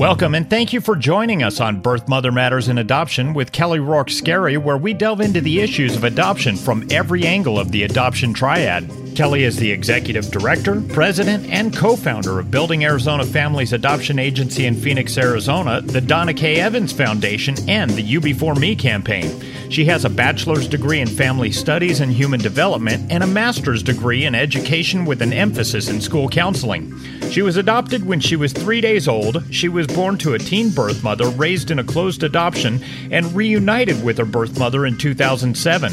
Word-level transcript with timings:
Welcome 0.00 0.34
and 0.34 0.48
thank 0.48 0.72
you 0.72 0.80
for 0.80 0.96
joining 0.96 1.42
us 1.42 1.60
on 1.60 1.82
Birth 1.82 2.08
Mother 2.08 2.32
Matters 2.32 2.68
and 2.68 2.78
Adoption 2.78 3.34
with 3.34 3.52
Kelly 3.52 3.80
Rourke 3.80 4.08
Scarry, 4.08 4.56
where 4.56 4.78
we 4.78 4.94
delve 4.94 5.20
into 5.20 5.42
the 5.42 5.60
issues 5.60 5.94
of 5.94 6.04
adoption 6.04 6.56
from 6.56 6.88
every 6.90 7.26
angle 7.26 7.58
of 7.58 7.70
the 7.70 7.82
adoption 7.82 8.32
triad. 8.32 8.88
Kelly 9.14 9.44
is 9.44 9.56
the 9.56 9.70
executive 9.70 10.30
director, 10.30 10.80
president, 10.80 11.46
and 11.50 11.76
co 11.76 11.96
founder 11.96 12.38
of 12.38 12.50
Building 12.50 12.84
Arizona 12.84 13.24
Families 13.24 13.72
Adoption 13.72 14.18
Agency 14.18 14.66
in 14.66 14.74
Phoenix, 14.74 15.18
Arizona, 15.18 15.80
the 15.80 16.00
Donna 16.00 16.32
K. 16.32 16.60
Evans 16.60 16.92
Foundation, 16.92 17.56
and 17.68 17.90
the 17.90 18.02
U-Before-Me 18.02 18.76
campaign. 18.76 19.30
She 19.70 19.84
has 19.86 20.04
a 20.04 20.10
bachelor's 20.10 20.68
degree 20.68 21.00
in 21.00 21.08
family 21.08 21.52
studies 21.52 22.00
and 22.00 22.10
human 22.12 22.40
development 22.40 23.10
and 23.10 23.22
a 23.22 23.26
master's 23.26 23.82
degree 23.82 24.24
in 24.24 24.34
education 24.34 25.04
with 25.04 25.22
an 25.22 25.32
emphasis 25.32 25.88
in 25.88 26.00
school 26.00 26.28
counseling. 26.28 26.92
She 27.30 27.42
was 27.42 27.56
adopted 27.56 28.06
when 28.06 28.20
she 28.20 28.36
was 28.36 28.52
three 28.52 28.80
days 28.80 29.06
old. 29.06 29.44
She 29.52 29.68
was 29.68 29.86
born 29.86 30.18
to 30.18 30.34
a 30.34 30.38
teen 30.38 30.70
birth 30.70 31.04
mother 31.04 31.28
raised 31.28 31.70
in 31.70 31.78
a 31.78 31.84
closed 31.84 32.22
adoption 32.22 32.82
and 33.10 33.32
reunited 33.34 34.02
with 34.02 34.18
her 34.18 34.24
birth 34.24 34.58
mother 34.58 34.86
in 34.86 34.96
2007. 34.96 35.92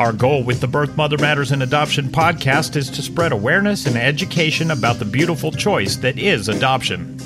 Our 0.00 0.14
goal 0.14 0.42
with 0.44 0.62
the 0.62 0.66
Birth 0.66 0.96
Mother 0.96 1.18
Matters 1.18 1.52
in 1.52 1.60
Adoption 1.60 2.08
podcast 2.08 2.74
is 2.74 2.88
to 2.88 3.02
spread 3.02 3.32
awareness 3.32 3.84
and 3.84 3.98
education 3.98 4.70
about 4.70 4.98
the 4.98 5.04
beautiful 5.04 5.52
choice 5.52 5.96
that 5.96 6.18
is 6.18 6.48
adoption. 6.48 7.18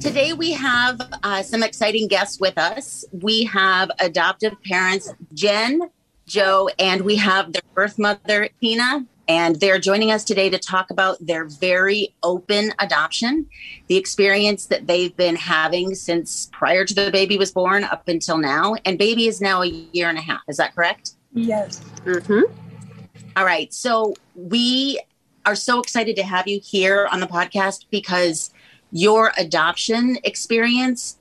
Today, 0.00 0.34
we 0.34 0.52
have 0.52 1.00
uh, 1.22 1.42
some 1.42 1.62
exciting 1.62 2.08
guests 2.08 2.38
with 2.38 2.58
us. 2.58 3.06
We 3.10 3.44
have 3.44 3.90
adoptive 4.00 4.52
parents 4.62 5.10
Jen, 5.32 5.80
Joe, 6.26 6.68
and 6.78 7.00
we 7.06 7.16
have 7.16 7.54
their 7.54 7.62
birth 7.74 7.98
mother, 7.98 8.50
Tina. 8.60 9.06
And 9.26 9.56
they're 9.56 9.78
joining 9.78 10.10
us 10.10 10.22
today 10.22 10.50
to 10.50 10.58
talk 10.58 10.90
about 10.90 11.16
their 11.24 11.46
very 11.46 12.14
open 12.22 12.74
adoption, 12.80 13.46
the 13.86 13.96
experience 13.96 14.66
that 14.66 14.86
they've 14.86 15.16
been 15.16 15.36
having 15.36 15.94
since 15.94 16.50
prior 16.52 16.84
to 16.84 16.92
the 16.92 17.10
baby 17.10 17.38
was 17.38 17.50
born 17.50 17.82
up 17.84 18.08
until 18.08 18.36
now. 18.36 18.74
And 18.84 18.98
baby 18.98 19.26
is 19.26 19.40
now 19.40 19.62
a 19.62 19.66
year 19.68 20.10
and 20.10 20.18
a 20.18 20.22
half. 20.22 20.42
Is 20.48 20.58
that 20.58 20.74
correct? 20.74 21.12
Yes. 21.32 21.80
Mm-hmm. 22.04 22.52
All 23.36 23.44
right. 23.44 23.72
So 23.72 24.14
we 24.34 25.00
are 25.46 25.54
so 25.54 25.80
excited 25.80 26.16
to 26.16 26.22
have 26.22 26.46
you 26.48 26.60
here 26.62 27.08
on 27.10 27.20
the 27.20 27.26
podcast 27.26 27.86
because 27.90 28.52
your 28.92 29.32
adoption 29.38 30.18
experience 30.24 31.18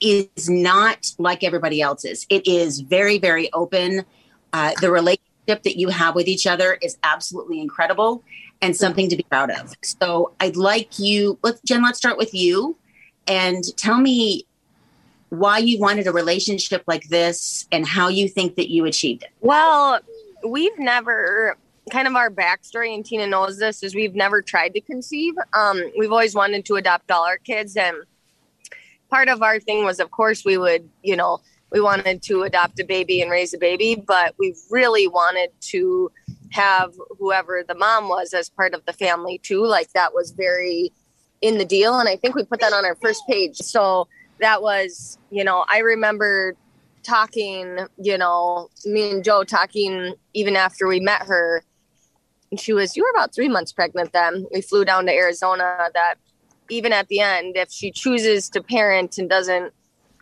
is 0.00 0.48
not 0.48 1.12
like 1.18 1.42
everybody 1.44 1.80
else's. 1.80 2.26
It 2.28 2.46
is 2.46 2.80
very, 2.80 3.18
very 3.18 3.52
open. 3.52 4.04
Uh, 4.52 4.72
the 4.80 4.90
relationship 4.90 5.62
that 5.64 5.78
you 5.78 5.88
have 5.88 6.14
with 6.14 6.28
each 6.28 6.46
other 6.46 6.78
is 6.82 6.96
absolutely 7.02 7.60
incredible 7.60 8.22
and 8.62 8.76
something 8.76 9.08
to 9.08 9.16
be 9.16 9.22
proud 9.24 9.50
of. 9.50 9.74
So 9.82 10.32
I'd 10.40 10.56
like 10.56 10.98
you, 10.98 11.38
let's, 11.42 11.60
Jen, 11.62 11.82
let's 11.82 11.98
start 11.98 12.18
with 12.18 12.34
you 12.34 12.76
and 13.26 13.64
tell 13.76 13.98
me 13.98 14.46
why 15.30 15.58
you 15.58 15.78
wanted 15.78 16.06
a 16.06 16.12
relationship 16.12 16.82
like 16.86 17.08
this 17.08 17.66
and 17.72 17.86
how 17.86 18.08
you 18.08 18.28
think 18.28 18.56
that 18.56 18.70
you 18.70 18.84
achieved 18.84 19.22
it. 19.22 19.30
Well, 19.40 20.00
we've 20.44 20.78
never 20.78 21.56
kind 21.90 22.06
of 22.06 22.14
our 22.14 22.30
backstory 22.30 22.94
and 22.94 23.04
Tina 23.04 23.26
knows 23.26 23.58
this 23.58 23.82
is 23.82 23.94
we've 23.94 24.14
never 24.14 24.42
tried 24.42 24.74
to 24.74 24.80
conceive. 24.80 25.34
Um, 25.54 25.82
we've 25.98 26.12
always 26.12 26.34
wanted 26.34 26.64
to 26.66 26.76
adopt 26.76 27.10
all 27.10 27.24
our 27.24 27.38
kids 27.38 27.76
and 27.76 27.96
part 29.08 29.28
of 29.28 29.42
our 29.42 29.58
thing 29.58 29.84
was 29.84 29.98
of 29.98 30.10
course 30.10 30.44
we 30.44 30.56
would, 30.56 30.88
you 31.02 31.16
know, 31.16 31.40
we 31.70 31.80
wanted 31.80 32.22
to 32.22 32.42
adopt 32.42 32.80
a 32.80 32.84
baby 32.84 33.22
and 33.22 33.30
raise 33.30 33.54
a 33.54 33.58
baby, 33.58 33.94
but 33.94 34.34
we 34.38 34.54
really 34.70 35.06
wanted 35.06 35.50
to 35.60 36.10
have 36.50 36.92
whoever 37.18 37.62
the 37.66 37.74
mom 37.74 38.08
was 38.08 38.34
as 38.34 38.48
part 38.48 38.74
of 38.74 38.84
the 38.86 38.92
family 38.92 39.38
too. 39.38 39.64
Like 39.64 39.92
that 39.92 40.12
was 40.12 40.32
very 40.32 40.92
in 41.40 41.58
the 41.58 41.64
deal. 41.64 41.98
And 41.98 42.08
I 42.08 42.16
think 42.16 42.34
we 42.34 42.44
put 42.44 42.60
that 42.60 42.72
on 42.72 42.84
our 42.84 42.96
first 42.96 43.22
page. 43.28 43.56
So 43.56 44.08
that 44.40 44.62
was, 44.62 45.18
you 45.30 45.44
know, 45.44 45.64
I 45.68 45.78
remember 45.78 46.56
talking, 47.02 47.78
you 47.98 48.18
know, 48.18 48.68
me 48.84 49.10
and 49.10 49.24
Joe 49.24 49.44
talking 49.44 50.14
even 50.34 50.56
after 50.56 50.86
we 50.86 51.00
met 51.00 51.22
her. 51.22 51.62
And 52.50 52.58
she 52.58 52.72
was, 52.72 52.96
you 52.96 53.04
were 53.04 53.10
about 53.10 53.34
three 53.34 53.48
months 53.48 53.72
pregnant 53.72 54.12
then. 54.12 54.46
We 54.52 54.60
flew 54.60 54.84
down 54.84 55.06
to 55.06 55.12
Arizona 55.12 55.88
that 55.94 56.16
even 56.68 56.92
at 56.92 57.08
the 57.08 57.20
end, 57.20 57.56
if 57.56 57.70
she 57.70 57.90
chooses 57.90 58.48
to 58.50 58.62
parent 58.62 59.18
and 59.18 59.28
doesn't, 59.28 59.72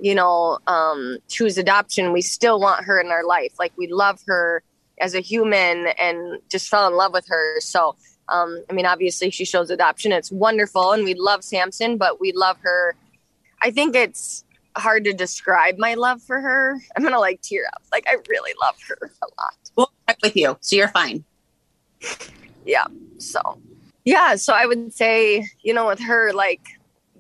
you 0.01 0.15
know, 0.15 0.59
um, 0.67 1.19
choose 1.29 1.59
adoption, 1.59 2.13
we 2.13 2.23
still 2.23 2.61
want 2.61 2.85
her 2.85 3.01
in 3.01 3.09
our 3.09 3.25
life. 3.25 3.55
Like 3.59 3.73
we 3.77 3.89
love 3.89 4.21
her 4.27 4.63
as 5.01 5.15
a 5.15 5.21
human 5.21 5.89
and 5.99 6.39
just 6.49 6.69
fell 6.69 6.87
in 6.87 6.95
love 6.95 7.13
with 7.13 7.27
her. 7.29 7.61
So, 7.61 7.97
um, 8.29 8.63
I 8.69 8.73
mean, 8.73 8.87
obviously 8.87 9.31
she 9.31 9.45
shows 9.45 9.71
adoption. 9.71 10.13
It's 10.13 10.31
wonderful. 10.31 10.93
And 10.93 11.05
we 11.05 11.15
love 11.15 11.43
Samson, 11.43 11.97
but 11.97 12.21
we 12.21 12.33
love 12.33 12.59
her 12.63 12.95
I 13.63 13.71
think 13.71 13.95
it's 13.95 14.45
hard 14.77 15.05
to 15.05 15.13
describe 15.13 15.79
my 15.79 15.95
love 15.95 16.23
for 16.23 16.41
her. 16.41 16.81
I'm 16.97 17.03
gonna 17.03 17.19
like 17.19 17.41
tear 17.43 17.67
up. 17.73 17.83
Like 17.93 18.07
I 18.09 18.17
really 18.29 18.53
love 18.61 18.77
her 18.89 19.11
a 19.23 19.27
lot. 19.39 19.55
We'll 19.77 19.93
check 20.07 20.19
with 20.23 20.37
you, 20.37 20.57
so 20.61 20.77
you're 20.77 20.89
fine. 20.89 21.25
Yeah. 22.65 22.87
So 23.19 23.41
yeah. 24.05 24.37
So 24.37 24.53
I 24.53 24.67
would 24.67 24.93
say, 24.93 25.47
you 25.63 25.75
know, 25.75 25.87
with 25.87 26.01
her, 26.01 26.33
like 26.33 26.61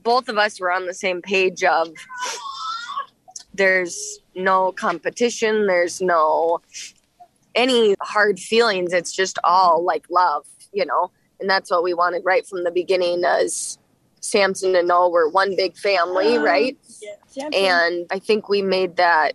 both 0.02 0.28
of 0.28 0.38
us 0.38 0.60
were 0.60 0.72
on 0.72 0.86
the 0.86 0.94
same 0.94 1.20
page 1.20 1.64
of 1.64 1.88
there's 3.54 4.20
no 4.34 4.72
competition, 4.72 5.66
there's 5.66 6.00
no 6.00 6.60
any 7.54 7.96
hard 8.00 8.38
feelings. 8.38 8.92
It's 8.92 9.12
just 9.12 9.38
all 9.42 9.84
like 9.84 10.06
love, 10.10 10.46
you 10.72 10.86
know. 10.86 11.10
And 11.40 11.50
that's 11.50 11.70
what 11.70 11.82
we 11.82 11.94
wanted 11.94 12.24
right 12.24 12.46
from 12.46 12.64
the 12.64 12.70
beginning 12.70 13.24
as 13.24 13.78
Samson 14.28 14.76
and 14.76 14.88
Noah 14.88 15.10
were 15.10 15.28
one 15.28 15.56
big 15.56 15.76
family, 15.76 16.36
um, 16.36 16.44
right? 16.44 16.76
Yeah. 17.34 17.48
And 17.54 18.06
I 18.10 18.18
think 18.18 18.48
we 18.48 18.62
made 18.62 18.96
that. 18.96 19.34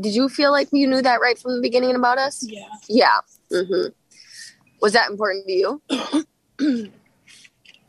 Did 0.00 0.14
you 0.14 0.28
feel 0.28 0.50
like 0.50 0.68
you 0.72 0.86
knew 0.86 1.02
that 1.02 1.20
right 1.20 1.38
from 1.38 1.54
the 1.56 1.60
beginning 1.60 1.94
about 1.94 2.18
us? 2.18 2.44
Yeah. 2.46 2.66
Yeah. 2.88 3.18
Mm-hmm. 3.52 3.92
Was 4.80 4.92
that 4.92 5.10
important 5.10 5.46
to 5.46 5.52
you? 5.52 5.82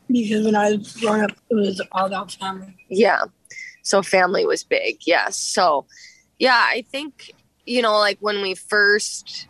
because 0.08 0.44
when 0.44 0.54
I 0.54 0.72
was 0.72 0.96
growing 0.96 1.22
up, 1.22 1.32
it 1.50 1.54
was 1.54 1.80
all 1.92 2.06
about 2.06 2.32
family. 2.32 2.76
Yeah. 2.88 3.24
So 3.82 4.02
family 4.02 4.46
was 4.46 4.64
big. 4.64 4.98
Yes. 5.06 5.36
So, 5.36 5.86
yeah, 6.38 6.64
I 6.68 6.84
think, 6.90 7.32
you 7.64 7.82
know, 7.82 7.98
like 7.98 8.18
when 8.20 8.42
we 8.42 8.54
first 8.54 9.48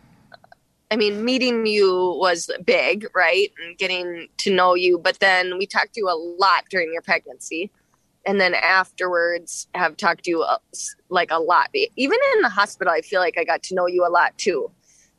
I 0.89 0.95
mean, 0.95 1.25
meeting 1.25 1.65
you 1.65 2.15
was 2.17 2.49
big, 2.65 3.07
right? 3.13 3.51
And 3.63 3.77
getting 3.77 4.27
to 4.37 4.53
know 4.53 4.73
you, 4.73 4.97
but 4.97 5.19
then 5.19 5.57
we 5.57 5.65
talked 5.65 5.93
to 5.95 5.99
you 5.99 6.09
a 6.09 6.15
lot 6.15 6.65
during 6.69 6.93
your 6.93 7.01
pregnancy. 7.01 7.71
And 8.25 8.39
then 8.39 8.53
afterwards, 8.53 9.67
have 9.73 9.97
talked 9.97 10.25
to 10.25 10.31
you 10.31 10.41
uh, 10.43 10.57
like 11.09 11.31
a 11.31 11.39
lot. 11.39 11.69
Even 11.73 12.17
in 12.35 12.41
the 12.41 12.49
hospital, 12.49 12.93
I 12.93 13.01
feel 13.01 13.19
like 13.19 13.37
I 13.37 13.43
got 13.43 13.63
to 13.63 13.75
know 13.75 13.87
you 13.87 14.05
a 14.05 14.09
lot 14.09 14.37
too, 14.37 14.71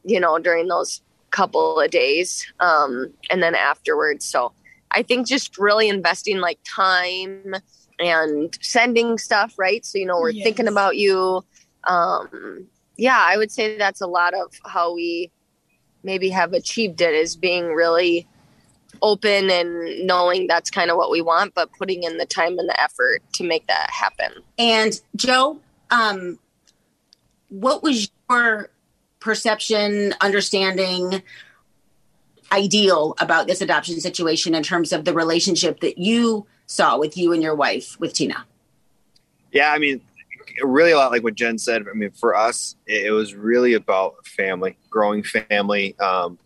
you 0.04 0.20
know, 0.20 0.38
during 0.38 0.68
those 0.68 1.02
couple 1.30 1.80
of 1.80 1.90
days. 1.90 2.50
Um, 2.60 3.12
and 3.30 3.42
then 3.42 3.54
afterwards. 3.54 4.24
So 4.24 4.52
I 4.90 5.02
think 5.02 5.26
just 5.26 5.58
really 5.58 5.88
investing 5.88 6.38
like 6.38 6.58
time 6.64 7.54
and 7.98 8.56
sending 8.60 9.18
stuff, 9.18 9.54
right? 9.58 9.84
So, 9.84 9.98
you 9.98 10.06
know, 10.06 10.20
we're 10.20 10.30
yes. 10.30 10.44
thinking 10.44 10.68
about 10.68 10.96
you. 10.96 11.44
Um, 11.84 12.66
yeah, 12.96 13.18
I 13.18 13.36
would 13.36 13.50
say 13.50 13.76
that's 13.76 14.00
a 14.00 14.06
lot 14.06 14.34
of 14.34 14.52
how 14.64 14.94
we 14.94 15.30
maybe 16.02 16.30
have 16.30 16.52
achieved 16.52 17.00
it 17.00 17.14
is 17.14 17.36
being 17.36 17.66
really 17.66 18.26
open 19.02 19.50
and 19.50 20.06
knowing 20.06 20.46
that's 20.46 20.70
kind 20.70 20.90
of 20.90 20.96
what 20.96 21.10
we 21.10 21.20
want, 21.20 21.54
but 21.54 21.70
putting 21.72 22.02
in 22.02 22.18
the 22.18 22.26
time 22.26 22.58
and 22.58 22.68
the 22.68 22.80
effort 22.80 23.22
to 23.32 23.44
make 23.44 23.66
that 23.66 23.90
happen. 23.90 24.32
And 24.58 25.00
Joe, 25.16 25.60
um, 25.90 26.38
what 27.48 27.82
was 27.82 28.10
your 28.30 28.70
perception, 29.20 30.14
understanding, 30.20 31.22
ideal 32.50 33.14
about 33.18 33.46
this 33.46 33.60
adoption 33.60 34.00
situation 34.00 34.54
in 34.54 34.62
terms 34.62 34.92
of 34.92 35.04
the 35.04 35.12
relationship 35.12 35.80
that 35.80 35.98
you 35.98 36.46
saw 36.66 36.98
with 36.98 37.16
you 37.16 37.32
and 37.32 37.42
your 37.42 37.54
wife, 37.54 37.98
with 38.00 38.14
Tina? 38.14 38.44
Yeah, 39.52 39.72
I 39.72 39.78
mean, 39.78 40.00
really 40.62 40.92
a 40.92 40.96
lot 40.96 41.10
like 41.10 41.22
what 41.22 41.34
Jen 41.34 41.58
said. 41.58 41.84
I 41.88 41.94
mean, 41.94 42.10
for 42.10 42.34
us, 42.34 42.76
it, 42.86 43.12
was 43.12 43.34
really 43.34 43.74
about 43.74 44.26
family, 44.26 44.76
growing 44.90 45.22
family. 45.22 45.98
Um, 45.98 46.38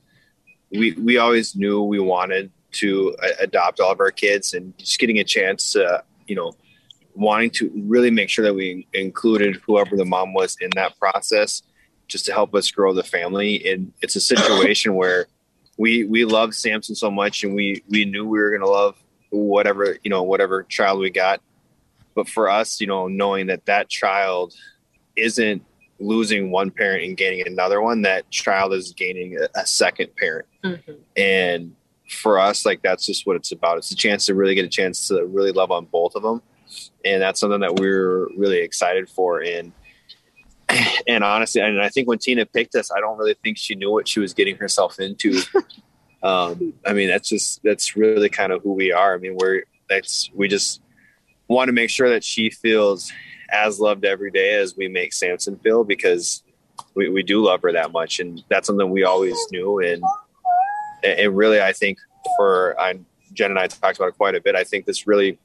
we 0.70 0.92
we 0.92 1.18
always 1.18 1.54
knew 1.54 1.82
we 1.82 2.00
wanted 2.00 2.50
to 2.72 3.14
adopt 3.38 3.80
all 3.80 3.92
of 3.92 4.00
our 4.00 4.10
kids, 4.10 4.54
and 4.54 4.76
just 4.78 4.98
getting 4.98 5.18
a 5.18 5.24
chance 5.24 5.72
to, 5.72 6.02
you 6.26 6.34
know, 6.34 6.52
wanting 7.14 7.50
to 7.50 7.70
really 7.74 8.10
make 8.10 8.30
sure 8.30 8.44
that 8.44 8.54
we 8.54 8.86
included 8.94 9.56
whoever 9.66 9.96
the 9.96 10.04
mom 10.04 10.32
was 10.32 10.56
in 10.60 10.70
that 10.74 10.98
process, 10.98 11.62
just 12.08 12.24
to 12.26 12.32
help 12.32 12.54
us 12.54 12.70
grow 12.70 12.94
the 12.94 13.02
family. 13.02 13.70
And 13.70 13.92
it's 14.00 14.16
a 14.16 14.20
situation 14.20 14.94
where 14.96 15.26
we 15.76 16.04
we 16.04 16.24
love 16.24 16.54
Samson 16.54 16.94
so 16.94 17.10
much, 17.10 17.44
and 17.44 17.54
we 17.54 17.82
we 17.88 18.04
knew 18.04 18.26
we 18.26 18.38
were 18.38 18.50
going 18.50 18.62
to 18.62 18.68
love 18.68 18.96
whatever 19.30 19.96
you 20.02 20.10
know 20.10 20.22
whatever 20.22 20.62
child 20.64 21.00
we 21.00 21.10
got 21.10 21.40
but 22.14 22.28
for 22.28 22.50
us, 22.50 22.80
you 22.80 22.86
know, 22.86 23.08
knowing 23.08 23.46
that 23.46 23.66
that 23.66 23.88
child 23.88 24.54
isn't 25.16 25.64
losing 25.98 26.50
one 26.50 26.70
parent 26.70 27.04
and 27.04 27.16
gaining 27.16 27.46
another 27.46 27.80
one, 27.80 28.02
that 28.02 28.28
child 28.30 28.72
is 28.72 28.92
gaining 28.92 29.38
a, 29.38 29.48
a 29.60 29.66
second 29.66 30.14
parent. 30.16 30.46
Mm-hmm. 30.64 30.92
And 31.16 31.76
for 32.08 32.38
us, 32.38 32.66
like 32.66 32.82
that's 32.82 33.06
just 33.06 33.26
what 33.26 33.36
it's 33.36 33.52
about. 33.52 33.78
It's 33.78 33.90
a 33.90 33.96
chance 33.96 34.26
to 34.26 34.34
really 34.34 34.54
get 34.54 34.64
a 34.64 34.68
chance 34.68 35.08
to 35.08 35.24
really 35.24 35.52
love 35.52 35.70
on 35.70 35.86
both 35.86 36.14
of 36.14 36.22
them. 36.22 36.42
and 37.04 37.22
that's 37.22 37.40
something 37.40 37.60
that 37.60 37.76
we're 37.76 38.28
really 38.36 38.58
excited 38.58 39.08
for. 39.08 39.42
And 39.42 39.72
and 41.08 41.24
honestly, 41.24 41.60
and 41.60 41.80
I 41.80 41.88
think 41.88 42.08
when 42.08 42.18
Tina 42.18 42.46
picked 42.46 42.74
us, 42.74 42.90
I 42.90 43.00
don't 43.00 43.18
really 43.18 43.36
think 43.42 43.58
she 43.58 43.74
knew 43.74 43.90
what 43.90 44.08
she 44.08 44.20
was 44.20 44.34
getting 44.34 44.56
herself 44.56 44.98
into. 44.98 45.40
um, 46.22 46.74
I 46.86 46.92
mean, 46.92 47.08
that's 47.08 47.28
just 47.28 47.62
that's 47.62 47.96
really 47.96 48.28
kind 48.28 48.52
of 48.52 48.62
who 48.62 48.72
we 48.72 48.92
are. 48.92 49.14
I 49.14 49.18
mean, 49.18 49.36
we're 49.36 49.62
that's 49.88 50.30
we 50.34 50.48
just 50.48 50.80
want 51.52 51.68
to 51.68 51.72
make 51.72 51.90
sure 51.90 52.10
that 52.10 52.24
she 52.24 52.50
feels 52.50 53.12
as 53.50 53.78
loved 53.78 54.04
every 54.04 54.30
day 54.30 54.54
as 54.54 54.76
we 54.76 54.88
make 54.88 55.12
Samson 55.12 55.56
feel 55.58 55.84
because 55.84 56.42
we, 56.94 57.08
we 57.08 57.22
do 57.22 57.44
love 57.44 57.62
her 57.62 57.72
that 57.72 57.92
much, 57.92 58.18
and 58.20 58.42
that's 58.48 58.66
something 58.66 58.90
we 58.90 59.04
always 59.04 59.36
knew. 59.50 59.78
And 59.80 60.02
and 61.04 61.36
really, 61.36 61.60
I 61.60 61.72
think 61.72 61.98
for 62.36 62.78
I, 62.80 62.98
Jen 63.32 63.50
and 63.50 63.58
I 63.58 63.66
talked 63.66 63.98
about 63.98 64.08
it 64.08 64.16
quite 64.16 64.34
a 64.34 64.40
bit. 64.40 64.54
I 64.56 64.64
think 64.64 64.86
this 64.86 65.06
really 65.06 65.38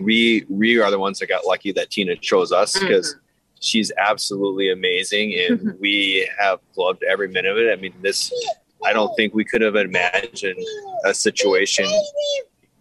we 0.00 0.44
we 0.48 0.78
are 0.80 0.90
the 0.90 0.98
ones 0.98 1.18
that 1.18 1.28
got 1.28 1.46
lucky 1.46 1.72
that 1.72 1.90
Tina 1.90 2.16
chose 2.16 2.52
us 2.52 2.78
because. 2.78 3.10
Mm-hmm 3.10 3.20
she's 3.64 3.90
absolutely 3.96 4.70
amazing 4.70 5.34
and 5.34 5.58
mm-hmm. 5.58 5.80
we 5.80 6.28
have 6.38 6.60
loved 6.76 7.02
every 7.04 7.28
minute 7.28 7.50
of 7.50 7.56
it 7.56 7.72
i 7.72 7.80
mean 7.80 7.94
this 8.02 8.30
i 8.84 8.92
don't 8.92 9.14
think 9.16 9.34
we 9.34 9.44
could 9.44 9.62
have 9.62 9.74
imagined 9.74 10.58
a 11.04 11.14
situation 11.14 11.86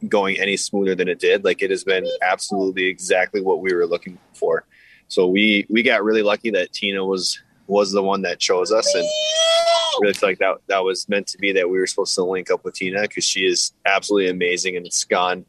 going 0.08 0.40
any 0.40 0.58
smoother 0.58 0.96
than 0.96 1.08
it 1.08 1.20
did. 1.20 1.44
Like 1.44 1.62
it 1.62 1.72
has 1.72 1.84
been 1.84 2.08
absolutely 2.22 2.86
exactly 2.86 3.42
what 3.42 3.62
we 3.62 3.74
were 3.74 3.86
looking 3.86 4.18
for. 4.34 4.66
So 5.08 5.28
we 5.28 5.66
we 5.70 5.84
got 5.84 6.04
really 6.04 6.24
lucky 6.24 6.50
that 6.52 6.74
tina 6.74 7.06
was 7.06 7.40
was 7.68 7.92
the 7.92 8.04
one 8.04 8.22
that 8.24 8.40
chose 8.40 8.72
us 8.72 8.94
and 8.94 9.08
really 10.02 10.14
feel 10.14 10.30
like 10.30 10.40
that 10.40 10.58
that 10.68 10.84
was 10.84 11.08
meant 11.08 11.28
to 11.28 11.38
be 11.38 11.52
that 11.54 11.70
we 11.70 11.78
were 11.78 11.88
supposed 11.88 12.16
to 12.16 12.24
link 12.24 12.52
up 12.52 12.64
with 12.66 12.76
tina 12.76 13.02
because 13.02 13.24
she 13.24 13.42
is 13.42 13.74
absolutely 13.86 14.30
amazing 14.30 14.76
and 14.76 14.86
it's 14.86 15.04
gone 15.04 15.46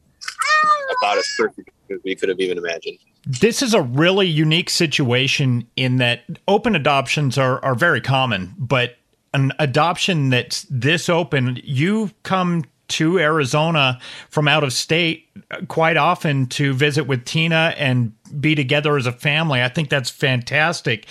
about 0.99 1.19
as 1.19 1.27
perfect 1.39 1.71
as 1.91 1.99
we 2.05 2.15
could 2.15 2.29
have 2.29 2.41
even 2.41 2.59
imagined. 2.59 2.99
This 3.27 3.63
is 3.63 3.73
a 3.73 3.81
really 3.81 4.27
unique 4.27 4.69
situation 4.69 5.67
in 5.77 5.97
that 5.97 6.25
open 6.47 6.77
adoptions 6.77 7.39
are, 7.39 7.65
are 7.65 7.75
very 7.75 8.01
common, 8.01 8.55
but 8.59 8.97
an 9.33 9.53
adoption 9.59 10.31
that's 10.31 10.67
this 10.71 11.09
open, 11.09 11.59
you 11.65 12.11
come 12.23 12.65
to 12.95 13.19
Arizona 13.19 13.99
from 14.29 14.49
out 14.49 14.65
of 14.65 14.73
state 14.73 15.29
quite 15.69 15.97
often 15.97 16.47
to 16.47 16.73
visit 16.75 17.05
with 17.05 17.25
Tina 17.25 17.75
and 17.77 18.13
be 18.41 18.55
together 18.55 18.97
as 18.97 19.07
a 19.07 19.13
family. 19.13 19.63
I 19.63 19.69
think 19.69 19.89
that's 19.89 20.11
fantastic. 20.11 21.07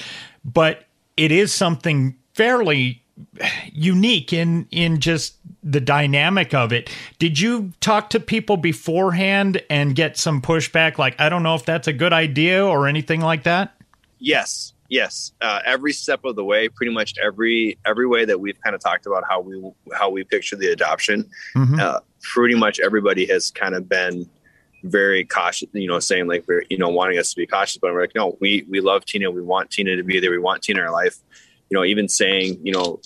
But 0.46 0.86
it 1.18 1.32
is 1.32 1.54
something 1.54 2.16
fairly 2.34 3.04
unique 3.72 4.34
in 4.34 4.68
in 4.72 5.00
just 5.00 5.36
the 5.62 5.80
dynamic 5.80 6.54
of 6.54 6.74
it. 6.74 6.90
Did 7.20 7.40
you 7.40 7.72
talk 7.80 8.10
to 8.12 8.20
people 8.20 8.58
beforehand 8.58 9.62
and 9.70 9.96
get 9.96 10.18
some 10.18 10.42
pushback 10.42 10.98
like 10.98 11.20
I 11.20 11.30
don't 11.30 11.44
know 11.44 11.56
if 11.56 11.66
that's 11.66 11.88
a 11.88 11.94
good 11.94 12.14
idea 12.14 12.66
or 12.66 12.88
anything 12.88 13.22
like 13.22 13.44
that? 13.44 13.76
Yes. 14.20 14.73
Yes. 14.94 15.32
Uh, 15.42 15.60
every 15.66 15.94
step 15.94 16.24
of 16.24 16.36
the 16.36 16.44
way, 16.44 16.70
pretty 16.70 16.94
much 16.94 17.16
every 17.24 17.78
every 17.86 18.08
way 18.08 18.26
that 18.26 18.40
we've 18.40 18.60
kind 18.62 18.76
of 18.76 18.82
talked 18.82 19.06
about 19.06 19.24
how 19.28 19.42
we 19.42 19.62
how 19.94 20.10
we 20.10 20.24
picture 20.24 20.56
the 20.56 20.68
adoption, 20.68 21.30
mm-hmm. 21.56 21.80
uh, 21.80 22.00
pretty 22.22 22.56
much 22.56 22.80
everybody 22.80 23.26
has 23.26 23.52
kind 23.52 23.76
of 23.76 23.90
been 23.90 24.30
very 24.84 25.24
cautious, 25.24 25.70
you 25.74 25.88
know, 25.88 26.00
saying 26.00 26.28
like, 26.28 26.46
you 26.70 26.78
know, 26.78 26.90
wanting 26.90 27.18
us 27.18 27.30
to 27.30 27.38
be 27.38 27.48
cautious, 27.48 27.78
but 27.78 27.94
we're 27.94 28.02
like, 28.02 28.16
no, 28.16 28.38
we, 28.42 28.66
we 28.70 28.82
love 28.82 29.06
Tina. 29.06 29.32
We 29.32 29.42
want 29.42 29.70
Tina 29.72 29.96
to 29.96 30.04
be 30.04 30.20
there. 30.20 30.30
We 30.30 30.40
want 30.40 30.62
Tina 30.62 30.82
in 30.82 30.86
our 30.86 30.92
life 30.92 31.18
you 31.74 31.80
know, 31.80 31.86
even 31.86 32.08
saying, 32.08 32.60
you 32.62 32.72
know, 32.72 33.02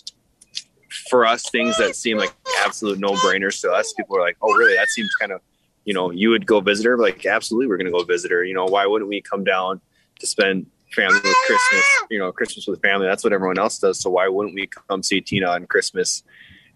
for 1.09 1.25
us, 1.25 1.49
things 1.49 1.77
that 1.77 1.95
seem 1.95 2.17
like 2.17 2.33
absolute 2.65 2.99
no 2.99 3.13
brainers 3.13 3.61
to 3.61 3.71
us, 3.71 3.93
people 3.93 4.17
are 4.17 4.21
like, 4.21 4.35
oh, 4.41 4.53
really? 4.53 4.75
That 4.75 4.89
seems 4.89 5.09
kind 5.21 5.31
of, 5.31 5.39
you 5.85 5.93
know, 5.93 6.11
you 6.11 6.29
would 6.31 6.45
go 6.45 6.59
visit 6.59 6.85
her. 6.85 6.97
Like, 6.97 7.25
absolutely, 7.25 7.67
we're 7.67 7.77
going 7.77 7.85
to 7.85 7.93
go 7.93 8.03
visit 8.03 8.29
her. 8.29 8.43
You 8.43 8.53
know, 8.53 8.65
why 8.65 8.85
wouldn't 8.85 9.07
we 9.07 9.21
come 9.21 9.45
down 9.45 9.79
to 10.19 10.27
spend 10.27 10.65
family 10.93 11.19
with 11.23 11.35
Christmas, 11.45 11.85
you 12.09 12.19
know, 12.19 12.31
Christmas 12.31 12.67
with 12.67 12.81
family? 12.81 13.07
That's 13.07 13.23
what 13.23 13.33
everyone 13.33 13.59
else 13.59 13.79
does. 13.79 13.99
So 13.99 14.09
why 14.09 14.27
wouldn't 14.27 14.55
we 14.55 14.67
come 14.89 15.03
see 15.03 15.21
Tina 15.21 15.49
on 15.49 15.65
Christmas? 15.67 16.23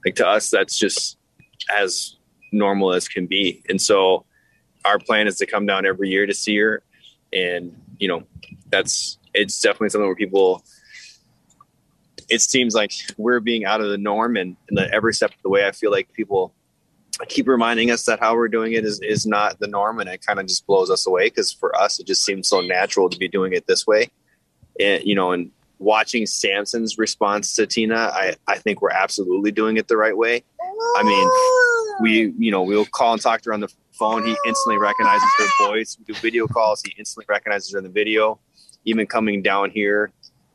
Like, 0.06 0.16
to 0.16 0.28
us, 0.28 0.50
that's 0.50 0.78
just 0.78 1.18
as 1.76 2.18
normal 2.52 2.94
as 2.94 3.08
can 3.08 3.28
be. 3.28 3.62
And 3.70 3.82
so 3.82 4.26
our 4.84 5.00
plan 5.00 5.28
is 5.28 5.38
to 5.38 5.46
come 5.46 5.66
down 5.66 5.86
every 5.86 6.10
year 6.10 6.26
to 6.26 6.34
see 6.34 6.58
her. 6.58 6.84
And, 7.32 7.76
you 8.00 8.08
know, 8.08 8.24
that's, 8.70 9.18
it's 9.34 9.62
definitely 9.62 9.90
something 9.90 10.08
where 10.08 10.16
people, 10.16 10.64
it 12.30 12.42
seems 12.42 12.74
like 12.74 12.94
we're 13.18 13.40
being 13.40 13.66
out 13.66 13.82
of 13.82 13.90
the 13.90 13.98
norm 13.98 14.38
and, 14.38 14.56
and 14.70 14.80
every 14.80 15.14
step 15.14 15.32
of 15.32 15.42
the 15.44 15.50
way 15.50 15.68
i 15.68 15.72
feel 15.72 15.92
like 15.92 16.12
people 16.14 16.54
keep 17.28 17.48
reminding 17.48 17.92
us 17.92 18.06
that 18.06 18.20
how 18.20 18.36
we're 18.36 18.48
doing 18.48 18.74
it 18.74 18.86
is, 18.86 19.00
is 19.02 19.26
not 19.26 19.60
the 19.60 19.68
norm 19.68 20.00
and 20.00 20.10
it 20.10 20.26
kind 20.26 20.40
of 20.40 20.48
just 20.48 20.66
blows 20.66 20.90
us 20.90 21.06
away 21.06 21.28
because 21.28 21.52
for 21.52 21.76
us 21.76 22.00
it 22.00 22.08
just 22.08 22.24
seems 22.24 22.48
so 22.48 22.62
natural 22.62 23.10
to 23.10 23.18
be 23.18 23.28
doing 23.28 23.54
it 23.54 23.68
this 23.68 23.86
way. 23.86 24.10
And 24.80 25.04
you 25.04 25.16
know 25.16 25.32
and 25.32 25.52
watching 25.80 26.28
samson's 26.28 27.00
response 27.00 27.56
to 27.56 27.66
tina 27.66 27.96
i 27.96 28.36
i 28.48 28.56
think 28.56 28.84
we're 28.84 28.92
absolutely 28.92 29.52
doing 29.52 29.78
it 29.78 29.88
the 29.88 29.98
right 29.98 30.16
way. 30.16 30.44
I 30.98 31.04
mean 31.04 31.30
we 32.02 32.34
you 32.38 32.52
know 32.52 32.64
we'll 32.64 32.86
call 32.86 33.14
and 33.14 33.22
talk 33.22 33.42
to 33.42 33.50
her 33.50 33.54
on 33.54 33.60
the 33.60 33.74
phone. 33.94 34.26
He 34.26 34.36
instantly 34.46 34.78
recognizes 34.78 35.28
her 35.40 35.68
voice. 35.68 35.98
We 36.00 36.14
do 36.14 36.20
video 36.20 36.48
calls. 36.48 36.82
He 36.82 36.94
instantly 36.98 37.26
recognizes 37.28 37.72
her 37.72 37.78
in 37.78 37.84
the 37.84 37.90
video. 37.90 38.40
Even 38.86 39.06
coming 39.06 39.44
down 39.44 39.70
here 39.70 40.12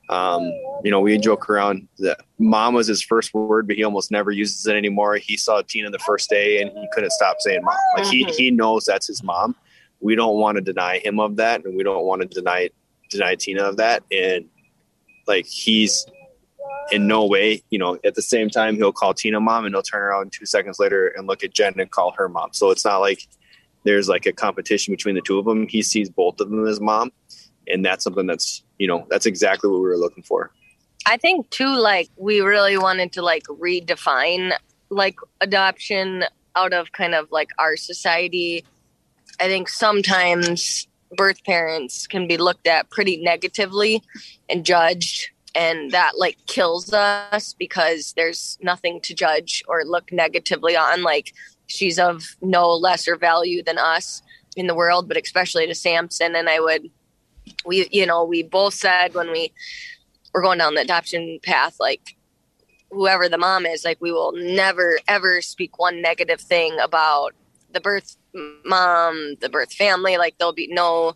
um, 0.08 0.42
you 0.84 0.90
know, 0.90 1.00
we 1.00 1.18
joke 1.18 1.50
around 1.50 1.88
that 1.98 2.20
mom 2.38 2.74
was 2.74 2.86
his 2.86 3.02
first 3.02 3.34
word, 3.34 3.66
but 3.66 3.76
he 3.76 3.84
almost 3.84 4.10
never 4.10 4.30
uses 4.30 4.66
it 4.66 4.76
anymore. 4.76 5.16
He 5.16 5.36
saw 5.36 5.62
Tina 5.62 5.90
the 5.90 5.98
first 6.00 6.30
day 6.30 6.60
and 6.60 6.70
he 6.70 6.88
couldn't 6.92 7.10
stop 7.10 7.36
saying 7.40 7.62
mom. 7.62 7.74
Like 7.96 8.06
he, 8.06 8.24
he 8.24 8.50
knows 8.50 8.84
that's 8.84 9.06
his 9.06 9.22
mom. 9.22 9.56
We 10.00 10.14
don't 10.14 10.36
want 10.36 10.56
to 10.56 10.62
deny 10.62 10.98
him 10.98 11.18
of 11.18 11.36
that. 11.36 11.64
And 11.64 11.76
we 11.76 11.82
don't 11.82 12.04
want 12.04 12.22
to 12.22 12.28
deny, 12.28 12.70
deny 13.10 13.34
Tina 13.34 13.64
of 13.64 13.78
that. 13.78 14.04
And 14.12 14.46
like, 15.26 15.46
he's 15.46 16.06
in 16.92 17.08
no 17.08 17.26
way, 17.26 17.62
you 17.70 17.78
know, 17.78 17.98
at 18.04 18.14
the 18.14 18.22
same 18.22 18.48
time, 18.48 18.76
he'll 18.76 18.92
call 18.92 19.12
Tina 19.12 19.40
mom 19.40 19.64
and 19.64 19.74
he'll 19.74 19.82
turn 19.82 20.02
around 20.02 20.32
two 20.32 20.46
seconds 20.46 20.78
later 20.78 21.08
and 21.08 21.26
look 21.26 21.42
at 21.42 21.52
Jen 21.52 21.80
and 21.80 21.90
call 21.90 22.12
her 22.12 22.28
mom. 22.28 22.50
So 22.52 22.70
it's 22.70 22.84
not 22.84 22.98
like 22.98 23.26
there's 23.82 24.08
like 24.08 24.26
a 24.26 24.32
competition 24.32 24.92
between 24.92 25.16
the 25.16 25.20
two 25.20 25.38
of 25.38 25.46
them. 25.46 25.66
He 25.66 25.82
sees 25.82 26.08
both 26.08 26.40
of 26.40 26.48
them 26.48 26.64
as 26.66 26.80
mom 26.80 27.10
and 27.68 27.84
that's 27.84 28.04
something 28.04 28.26
that's 28.26 28.62
you 28.78 28.86
know 28.86 29.06
that's 29.10 29.26
exactly 29.26 29.70
what 29.70 29.80
we 29.80 29.86
were 29.86 29.98
looking 29.98 30.22
for. 30.22 30.50
I 31.06 31.16
think 31.16 31.50
too 31.50 31.74
like 31.76 32.10
we 32.16 32.40
really 32.40 32.76
wanted 32.76 33.12
to 33.12 33.22
like 33.22 33.44
redefine 33.44 34.52
like 34.90 35.16
adoption 35.40 36.24
out 36.54 36.72
of 36.72 36.92
kind 36.92 37.14
of 37.14 37.30
like 37.30 37.50
our 37.58 37.76
society. 37.76 38.64
I 39.40 39.44
think 39.44 39.68
sometimes 39.68 40.88
birth 41.16 41.44
parents 41.44 42.06
can 42.06 42.26
be 42.26 42.36
looked 42.36 42.66
at 42.66 42.90
pretty 42.90 43.18
negatively 43.18 44.02
and 44.48 44.64
judged 44.64 45.30
and 45.54 45.90
that 45.92 46.18
like 46.18 46.36
kills 46.46 46.92
us 46.92 47.54
because 47.54 48.12
there's 48.16 48.58
nothing 48.60 49.00
to 49.02 49.14
judge 49.14 49.62
or 49.68 49.84
look 49.84 50.10
negatively 50.10 50.76
on. 50.76 51.02
Like 51.02 51.32
she's 51.66 51.98
of 51.98 52.36
no 52.40 52.72
lesser 52.72 53.16
value 53.16 53.62
than 53.62 53.78
us 53.78 54.22
in 54.56 54.66
the 54.66 54.74
world 54.74 55.06
but 55.08 55.16
especially 55.22 55.66
to 55.66 55.74
samson 55.74 56.34
and 56.34 56.48
i 56.48 56.58
would 56.58 56.88
we 57.64 57.88
you 57.90 58.06
know 58.06 58.24
we 58.24 58.42
both 58.42 58.74
said 58.74 59.14
when 59.14 59.30
we 59.30 59.52
were 60.32 60.42
going 60.42 60.58
down 60.58 60.74
the 60.74 60.80
adoption 60.80 61.38
path 61.42 61.76
like 61.80 62.16
whoever 62.90 63.28
the 63.28 63.38
mom 63.38 63.66
is 63.66 63.84
like 63.84 64.00
we 64.00 64.12
will 64.12 64.32
never 64.36 64.98
ever 65.08 65.40
speak 65.40 65.78
one 65.78 66.00
negative 66.00 66.40
thing 66.40 66.78
about 66.80 67.34
the 67.72 67.80
birth 67.80 68.16
mom 68.64 69.34
the 69.40 69.48
birth 69.48 69.72
family. 69.72 70.16
Like 70.16 70.36
there'll 70.38 70.52
be 70.52 70.68
no 70.68 71.14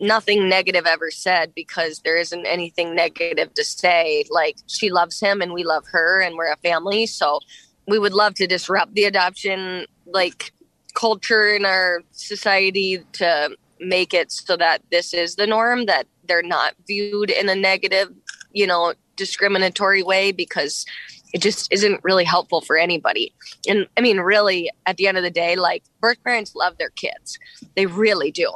nothing 0.00 0.48
negative 0.48 0.84
ever 0.84 1.10
said 1.10 1.54
because 1.54 2.00
there 2.00 2.16
isn't 2.16 2.46
anything 2.46 2.94
negative 2.94 3.54
to 3.54 3.64
say. 3.64 4.24
Like 4.30 4.56
she 4.66 4.90
loves 4.90 5.20
him 5.20 5.40
and 5.40 5.52
we 5.52 5.64
love 5.64 5.84
her 5.92 6.20
and 6.20 6.36
we're 6.36 6.52
a 6.52 6.56
family. 6.56 7.06
So 7.06 7.40
we 7.86 7.98
would 7.98 8.12
love 8.12 8.34
to 8.34 8.46
disrupt 8.46 8.94
the 8.94 9.04
adoption 9.04 9.86
like 10.06 10.52
culture 10.94 11.54
in 11.54 11.64
our 11.64 12.02
society 12.12 13.02
to 13.12 13.56
make 13.84 14.14
it 14.14 14.30
so 14.32 14.56
that 14.56 14.82
this 14.90 15.14
is 15.14 15.36
the 15.36 15.46
norm 15.46 15.86
that 15.86 16.06
they're 16.26 16.42
not 16.42 16.74
viewed 16.86 17.30
in 17.30 17.48
a 17.48 17.54
negative 17.54 18.12
you 18.52 18.66
know 18.66 18.94
discriminatory 19.16 20.02
way 20.02 20.32
because 20.32 20.84
it 21.32 21.42
just 21.42 21.72
isn't 21.72 22.02
really 22.04 22.24
helpful 22.24 22.60
for 22.60 22.76
anybody. 22.76 23.34
And 23.68 23.86
i 23.96 24.00
mean 24.00 24.20
really 24.20 24.70
at 24.86 24.96
the 24.96 25.08
end 25.08 25.16
of 25.16 25.22
the 25.22 25.30
day 25.30 25.56
like 25.56 25.84
birth 26.00 26.22
parents 26.24 26.54
love 26.54 26.78
their 26.78 26.90
kids. 26.90 27.38
They 27.76 27.86
really 27.86 28.30
do 28.30 28.52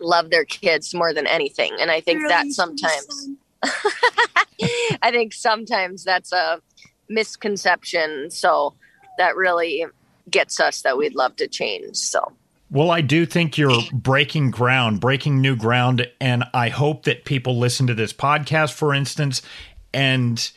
love 0.00 0.30
their 0.30 0.44
kids 0.44 0.94
more 0.94 1.12
than 1.12 1.26
anything. 1.26 1.72
And 1.80 1.90
i 1.90 2.00
think 2.00 2.18
really? 2.18 2.28
that 2.28 2.46
sometimes 2.52 3.28
i 5.02 5.10
think 5.10 5.32
sometimes 5.32 6.04
that's 6.04 6.32
a 6.32 6.60
misconception. 7.08 8.30
So 8.30 8.74
that 9.18 9.36
really 9.36 9.86
gets 10.30 10.60
us 10.60 10.82
that 10.82 10.96
we'd 10.96 11.14
love 11.14 11.36
to 11.36 11.48
change. 11.48 11.96
So 11.96 12.32
well, 12.72 12.90
I 12.90 13.02
do 13.02 13.26
think 13.26 13.58
you're 13.58 13.82
breaking 13.92 14.50
ground, 14.50 14.98
breaking 14.98 15.42
new 15.42 15.54
ground. 15.54 16.08
And 16.20 16.44
I 16.54 16.70
hope 16.70 17.04
that 17.04 17.26
people 17.26 17.58
listen 17.58 17.86
to 17.88 17.94
this 17.94 18.14
podcast, 18.14 18.72
for 18.72 18.94
instance, 18.94 19.42
and 19.92 20.50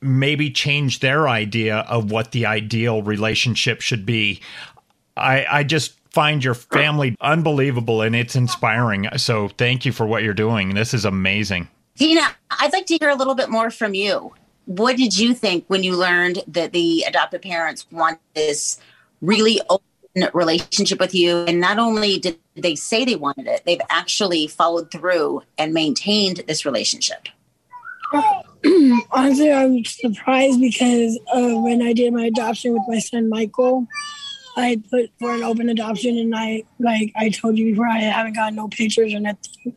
maybe 0.00 0.50
change 0.50 0.98
their 0.98 1.28
idea 1.28 1.78
of 1.78 2.10
what 2.10 2.32
the 2.32 2.46
ideal 2.46 3.02
relationship 3.02 3.80
should 3.80 4.04
be. 4.04 4.40
I, 5.16 5.46
I 5.48 5.62
just 5.62 5.94
find 6.10 6.42
your 6.42 6.54
family 6.54 7.14
unbelievable 7.20 8.02
and 8.02 8.16
it's 8.16 8.34
inspiring. 8.34 9.08
So 9.16 9.48
thank 9.48 9.86
you 9.86 9.92
for 9.92 10.04
what 10.04 10.24
you're 10.24 10.34
doing. 10.34 10.74
This 10.74 10.92
is 10.94 11.04
amazing. 11.04 11.68
Tina, 11.96 12.22
I'd 12.50 12.72
like 12.72 12.86
to 12.86 12.98
hear 12.98 13.08
a 13.08 13.14
little 13.14 13.36
bit 13.36 13.50
more 13.50 13.70
from 13.70 13.94
you. 13.94 14.34
What 14.64 14.96
did 14.96 15.16
you 15.16 15.32
think 15.32 15.64
when 15.68 15.84
you 15.84 15.96
learned 15.96 16.42
that 16.48 16.72
the 16.72 17.04
adoptive 17.06 17.42
parents 17.42 17.86
want 17.92 18.18
this 18.34 18.80
really 19.20 19.60
open 19.70 19.86
relationship 20.32 21.00
with 21.00 21.14
you? 21.14 21.44
And 21.46 21.60
not 21.60 21.78
only 21.78 22.18
did 22.18 22.38
they 22.54 22.74
say 22.74 23.04
they 23.04 23.16
wanted 23.16 23.46
it, 23.46 23.62
they've 23.64 23.80
actually 23.90 24.46
followed 24.46 24.90
through 24.90 25.42
and 25.58 25.72
maintained 25.72 26.42
this 26.46 26.64
relationship. 26.64 27.28
Honestly, 29.10 29.52
I'm 29.52 29.84
surprised 29.84 30.60
because 30.60 31.18
uh, 31.32 31.58
when 31.60 31.82
I 31.82 31.92
did 31.92 32.12
my 32.12 32.26
adoption 32.26 32.72
with 32.72 32.82
my 32.88 32.98
son 32.98 33.28
Michael, 33.28 33.86
I 34.56 34.80
put 34.90 35.10
for 35.18 35.34
an 35.34 35.42
open 35.42 35.68
adoption, 35.68 36.16
and 36.16 36.34
I 36.34 36.64
like 36.78 37.12
I 37.16 37.28
told 37.28 37.58
you 37.58 37.72
before, 37.72 37.88
I 37.88 37.98
haven't 37.98 38.36
gotten 38.36 38.56
no 38.56 38.68
pictures 38.68 39.12
or 39.12 39.20
nothing 39.20 39.76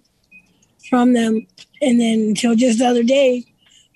from 0.90 1.14
them. 1.14 1.46
And 1.82 2.00
then 2.00 2.20
until 2.30 2.56
just 2.56 2.80
the 2.80 2.86
other 2.86 3.04
day, 3.04 3.46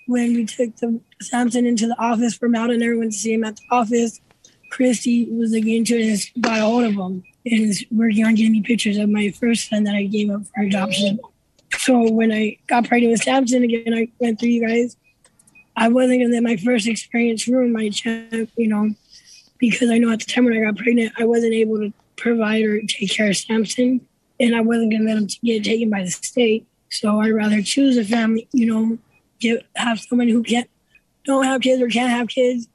when 0.07 0.33
we 0.33 0.45
took 0.45 0.75
the 0.77 0.99
Samson 1.21 1.65
into 1.65 1.87
the 1.87 1.99
office 1.99 2.35
for 2.35 2.49
Mountain, 2.49 2.83
everyone 2.83 3.11
to 3.11 3.17
see 3.17 3.33
him 3.33 3.43
at 3.43 3.55
the 3.55 3.63
office. 3.71 4.19
Christy 4.73 5.25
was 5.29 5.53
into 5.53 5.95
it 5.95 6.31
and 6.33 6.43
got 6.43 6.57
a 6.57 6.61
hold 6.63 6.83
of 6.83 6.93
him 6.93 7.23
and 7.45 7.61
is 7.61 7.85
working 7.91 8.25
on 8.25 8.33
getting 8.33 8.53
me 8.53 8.63
pictures 8.63 8.97
of 8.97 9.07
my 9.07 9.29
first 9.29 9.69
son 9.69 9.83
that 9.83 9.93
I 9.93 10.05
gave 10.05 10.31
up 10.31 10.41
for 10.47 10.63
adoption. 10.63 11.19
So 11.77 12.11
when 12.11 12.31
I 12.31 12.57
got 12.65 12.87
pregnant 12.87 13.11
with 13.11 13.21
Samson 13.21 13.61
again, 13.61 13.93
I 13.93 14.07
went 14.17 14.39
through 14.39 14.49
you 14.49 14.67
guys. 14.67 14.97
I 15.75 15.89
wasn't 15.89 16.21
gonna 16.21 16.33
let 16.33 16.41
my 16.41 16.55
first 16.57 16.87
experience 16.87 17.47
ruin 17.47 17.71
my 17.71 17.89
chance, 17.89 18.49
you 18.57 18.67
know, 18.67 18.95
because 19.59 19.91
I 19.91 19.99
know 19.99 20.11
at 20.11 20.19
the 20.19 20.25
time 20.25 20.45
when 20.45 20.57
I 20.57 20.61
got 20.61 20.77
pregnant, 20.77 21.13
I 21.19 21.25
wasn't 21.25 21.53
able 21.53 21.77
to 21.77 21.93
provide 22.15 22.63
or 22.63 22.81
take 22.81 23.11
care 23.11 23.29
of 23.29 23.37
Samson, 23.37 24.01
and 24.39 24.55
I 24.55 24.61
wasn't 24.61 24.91
gonna 24.91 25.03
let 25.03 25.17
him 25.17 25.27
get 25.43 25.63
taken 25.63 25.91
by 25.91 26.01
the 26.01 26.09
state. 26.09 26.65
So 26.89 27.19
I'd 27.19 27.29
rather 27.29 27.61
choose 27.61 27.95
a 27.97 28.03
family, 28.03 28.47
you 28.53 28.65
know, 28.65 28.97
get 29.39 29.67
have 29.75 29.99
someone 29.99 30.29
who 30.29 30.41
can't 30.41 30.69
don't 31.25 31.45
have 31.45 31.61
kids 31.61 31.79
or 31.79 31.89
can't 31.89 32.09
have 32.09 32.27
kids, 32.27 32.67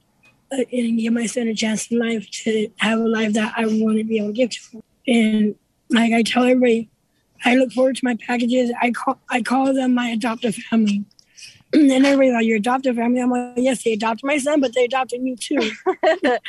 and 0.51 0.99
give 0.99 1.13
my 1.13 1.25
son 1.25 1.47
a 1.47 1.55
chance 1.55 1.91
in 1.91 1.99
life 1.99 2.29
to 2.29 2.69
have 2.77 2.99
a 2.99 3.07
life 3.07 3.33
that 3.33 3.53
I 3.55 3.65
want 3.65 3.97
to 3.97 4.03
be 4.03 4.17
able 4.17 4.29
to 4.29 4.33
give 4.33 4.51
to 4.51 4.59
him. 4.71 4.83
And 5.07 5.55
like 5.89 6.13
I 6.13 6.23
tell 6.23 6.43
everybody, 6.43 6.89
I 7.45 7.55
look 7.55 7.71
forward 7.71 7.95
to 7.97 8.05
my 8.05 8.15
packages. 8.15 8.71
I 8.81 8.91
call 8.91 9.19
I 9.29 9.41
call 9.41 9.73
them 9.73 9.93
my 9.93 10.09
adoptive 10.09 10.55
family. 10.55 11.05
and 11.73 11.91
everybody's 11.91 12.33
like, 12.33 12.45
your 12.45 12.57
adoptive 12.57 12.95
family. 12.95 13.21
I'm 13.21 13.29
like, 13.29 13.53
yes, 13.57 13.83
they 13.83 13.93
adopted 13.93 14.25
my 14.25 14.37
son, 14.37 14.59
but 14.59 14.73
they 14.73 14.85
adopted 14.85 15.21
me 15.21 15.35
too. 15.35 15.71
I 15.87 16.39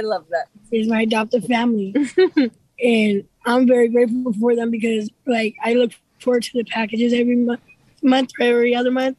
love 0.00 0.26
that. 0.30 0.46
It's 0.70 0.88
my 0.88 1.02
adoptive 1.02 1.44
family. 1.44 1.94
and 2.82 3.24
I'm 3.44 3.66
very 3.66 3.88
grateful 3.88 4.32
for 4.34 4.56
them 4.56 4.70
because 4.70 5.10
like 5.26 5.56
I 5.62 5.74
look 5.74 5.92
forward 6.20 6.42
to 6.44 6.50
the 6.54 6.64
packages 6.64 7.12
every 7.12 7.36
month, 7.36 7.60
month 8.02 8.30
or 8.40 8.46
every 8.46 8.74
other 8.74 8.90
month. 8.90 9.18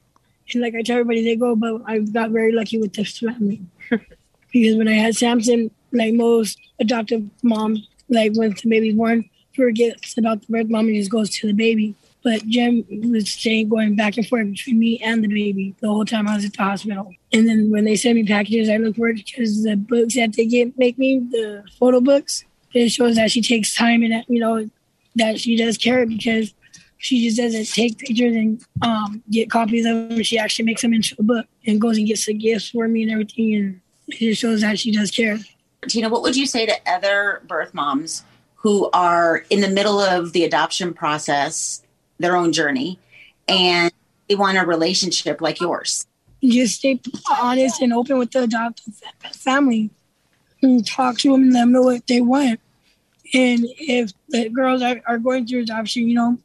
And 0.54 0.62
like 0.62 0.76
I 0.76 0.82
tell 0.82 0.98
everybody, 0.98 1.24
they 1.24 1.36
go, 1.36 1.56
but 1.56 1.82
I 1.86 2.00
got 2.00 2.32
very 2.32 2.52
lucky 2.52 2.78
with 2.80 2.94
this 2.94 3.18
family 3.18 3.62
because 3.90 4.78
when 4.78 4.88
I 4.88 4.94
had 4.94 5.16
Samson, 5.16 5.72
like 5.92 6.14
most 6.14 6.60
adoptive 6.80 7.24
moms, 7.44 7.88
like 8.10 8.34
when 8.36 8.52
the 8.52 8.70
baby's 8.70 8.96
born, 8.96 9.30
forgets 9.56 10.18
about 10.18 10.42
the 10.42 10.48
birth 10.48 10.70
mom 10.70 10.88
and 10.88 10.96
just 10.96 11.12
goes 11.12 11.30
to 11.32 11.48
the 11.48 11.54
baby. 11.54 11.96
But 12.24 12.46
Jen 12.46 12.86
was 13.12 13.30
staying 13.30 13.70
going 13.70 13.96
back 13.96 14.18
and 14.18 14.28
forth 14.28 14.50
between 14.50 14.80
me 14.80 15.00
and 15.00 15.24
the 15.24 15.28
baby 15.28 15.76
the 15.80 15.88
whole 15.88 16.06
time 16.06 16.28
I 16.28 16.36
was 16.36 16.46
at 16.46 16.54
the 16.54 16.64
hospital. 16.64 17.14
And 17.32 17.48
then 17.48 17.72
when 17.72 17.86
they 17.86 17.96
send 17.96 18.16
me 18.16 18.26
packages, 18.26 18.70
I 18.70 18.78
look 18.78 18.96
for 18.96 19.10
it 19.10 19.26
because 19.26 19.64
the 19.64 19.76
books 19.76 20.16
that 20.16 20.34
they 20.34 20.46
get 20.46 20.78
make 20.78 20.98
me 20.98 21.20
the 21.20 21.64
photo 21.80 22.02
books. 22.02 22.44
It 22.74 22.90
shows 22.90 23.16
that 23.16 23.32
she 23.32 23.42
takes 23.42 23.74
time 23.74 24.04
and 24.04 24.24
you 24.28 24.40
know 24.40 24.70
that 25.16 25.40
she 25.40 25.56
does 25.56 25.78
care 25.78 26.06
because 26.06 26.54
she 26.98 27.24
just 27.24 27.38
doesn't 27.38 27.66
take 27.66 27.98
pictures 28.00 28.36
and 28.36 28.64
um, 28.82 29.24
get 29.30 29.50
copies 29.50 29.86
of 29.86 30.10
them. 30.10 30.24
She 30.24 30.38
actually 30.38 30.66
makes 30.66 30.82
them 30.82 30.94
into 30.94 31.16
a 31.20 31.24
book 31.24 31.46
and 31.66 31.80
goes 31.80 31.98
and 31.98 32.08
gets 32.08 32.26
the 32.26 32.34
gifts 32.34 32.70
for 32.70 32.88
me 32.88 33.04
and 33.04 33.12
everything. 33.12 33.56
And 33.56 33.82
it 34.08 34.18
just 34.18 34.42
shows 34.42 34.62
that 34.62 34.80
she 34.80 34.92
does 34.92 35.12
care. 35.12 35.38
Tina, 35.88 36.10
what 36.10 36.24
would 36.24 36.36
you 36.36 36.46
say 36.46 36.66
to 36.66 36.76
other 36.88 37.42
birth 37.48 37.74
moms 37.74 38.24
who 38.56 38.90
are 38.94 39.46
in 39.50 39.62
the 39.62 39.70
middle 39.70 40.00
of 40.00 40.34
the 40.34 40.44
adoption 40.44 40.94
process, 40.94 41.84
their 42.18 42.36
own 42.36 42.52
journey, 42.52 43.00
and 43.48 43.92
they 44.28 44.36
want 44.36 44.58
a 44.58 44.66
relationship 44.66 45.40
like 45.40 45.62
yours? 45.62 46.08
Just 46.44 46.78
stay 46.78 47.00
honest 47.40 47.82
and 47.82 47.94
open 47.94 48.18
with 48.18 48.32
the 48.32 48.44
adoptive 48.44 48.94
family 49.34 49.90
and 50.62 50.86
talk 50.86 51.20
to 51.20 51.32
them 51.32 51.44
and 51.44 51.54
let 51.54 51.60
them 51.62 51.72
know 51.74 51.82
what 51.84 52.08
they 52.08 52.22
want. 52.22 52.60
And 53.34 53.66
if 53.78 54.12
the 54.30 54.50
girls 54.50 54.82
are, 54.82 55.02
are 55.06 55.18
going 55.18 55.46
through 55.46 55.62
adoption, 55.62 56.08
you 56.08 56.16
know, 56.16 56.38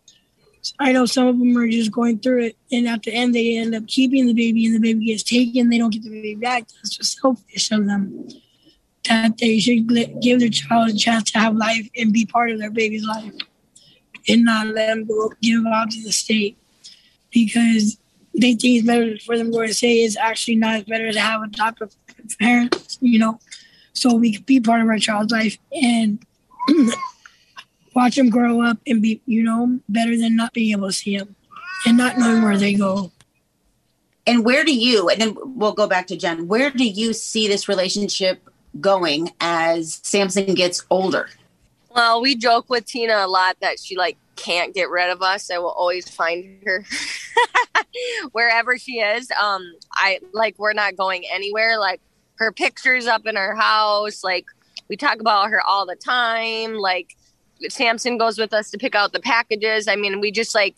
I 0.78 0.92
know 0.92 1.06
some 1.06 1.26
of 1.26 1.38
them 1.38 1.56
are 1.56 1.68
just 1.68 1.90
going 1.90 2.18
through 2.20 2.44
it, 2.44 2.56
and 2.70 2.88
at 2.88 3.02
the 3.02 3.12
end 3.12 3.34
they 3.34 3.56
end 3.56 3.74
up 3.74 3.86
keeping 3.86 4.26
the 4.26 4.34
baby, 4.34 4.66
and 4.66 4.74
the 4.74 4.80
baby 4.80 5.06
gets 5.06 5.22
taken. 5.22 5.70
They 5.70 5.78
don't 5.78 5.92
get 5.92 6.04
the 6.04 6.10
baby 6.10 6.34
back. 6.36 6.68
That's 6.68 6.96
just 6.96 7.18
selfish 7.20 7.70
of 7.72 7.86
them. 7.86 8.28
That 9.08 9.38
they 9.38 9.58
should 9.58 9.88
give 10.22 10.38
their 10.38 10.48
child 10.48 10.90
a 10.90 10.94
chance 10.94 11.32
to 11.32 11.38
have 11.38 11.56
life 11.56 11.88
and 11.96 12.12
be 12.12 12.24
part 12.24 12.50
of 12.52 12.58
their 12.58 12.70
baby's 12.70 13.04
life, 13.04 13.32
and 14.28 14.44
not 14.44 14.68
let 14.68 14.86
them 14.86 15.06
go 15.06 15.32
give 15.42 15.64
out 15.66 15.90
to 15.90 16.02
the 16.02 16.12
state 16.12 16.56
because 17.32 17.98
they 18.34 18.54
think 18.54 18.78
it's 18.78 18.86
better 18.86 19.18
for 19.18 19.36
them 19.36 19.52
to 19.52 19.74
say 19.74 19.96
it's 19.96 20.16
actually 20.16 20.56
not 20.56 20.76
as 20.76 20.84
better 20.84 21.12
to 21.12 21.20
have 21.20 21.42
adoptive 21.42 21.94
parents, 22.38 22.98
you 23.00 23.18
know, 23.18 23.38
so 23.92 24.14
we 24.14 24.32
can 24.34 24.42
be 24.42 24.60
part 24.60 24.80
of 24.80 24.88
our 24.88 24.98
child's 24.98 25.32
life 25.32 25.58
and 25.72 26.24
watch 27.94 28.16
them 28.16 28.30
grow 28.30 28.62
up 28.62 28.78
and 28.86 29.02
be, 29.02 29.20
you 29.26 29.42
know, 29.42 29.78
better 29.88 30.16
than 30.16 30.36
not 30.36 30.52
being 30.52 30.72
able 30.72 30.88
to 30.88 30.92
see 30.92 31.18
them 31.18 31.34
and 31.86 31.96
not 31.96 32.18
knowing 32.18 32.42
where 32.42 32.58
they 32.58 32.74
go. 32.74 33.10
And 34.26 34.44
where 34.44 34.64
do 34.64 34.74
you, 34.74 35.08
and 35.08 35.20
then 35.20 35.36
we'll 35.42 35.72
go 35.72 35.88
back 35.88 36.06
to 36.08 36.16
Jen, 36.16 36.46
where 36.46 36.70
do 36.70 36.84
you 36.84 37.12
see 37.12 37.48
this 37.48 37.68
relationship 37.68 38.48
going 38.80 39.30
as 39.40 40.00
Samson 40.02 40.54
gets 40.54 40.84
older? 40.90 41.28
Well, 41.94 42.22
we 42.22 42.36
joke 42.36 42.70
with 42.70 42.86
Tina 42.86 43.16
a 43.16 43.26
lot 43.26 43.56
that 43.60 43.78
she 43.78 43.96
like 43.96 44.16
can't 44.36 44.74
get 44.74 44.88
rid 44.90 45.10
of 45.10 45.22
us. 45.22 45.50
I 45.50 45.58
will 45.58 45.70
always 45.70 46.08
find 46.08 46.62
her 46.64 46.84
wherever 48.32 48.78
she 48.78 49.00
is. 49.00 49.30
Um, 49.32 49.74
I 49.92 50.20
like 50.32 50.54
we're 50.58 50.72
not 50.72 50.96
going 50.96 51.24
anywhere. 51.30 51.78
Like 51.78 52.00
her 52.36 52.52
pictures 52.52 53.06
up 53.06 53.26
in 53.26 53.36
her 53.36 53.54
house. 53.54 54.24
Like 54.24 54.46
we 54.88 54.96
talk 54.96 55.20
about 55.20 55.50
her 55.50 55.60
all 55.60 55.84
the 55.84 55.96
time. 55.96 56.74
Like 56.74 57.16
Samson 57.68 58.18
goes 58.18 58.38
with 58.38 58.52
us 58.52 58.70
to 58.70 58.78
pick 58.78 58.94
out 58.94 59.12
the 59.12 59.20
packages. 59.20 59.88
I 59.88 59.96
mean, 59.96 60.20
we 60.20 60.30
just 60.30 60.54
like 60.54 60.76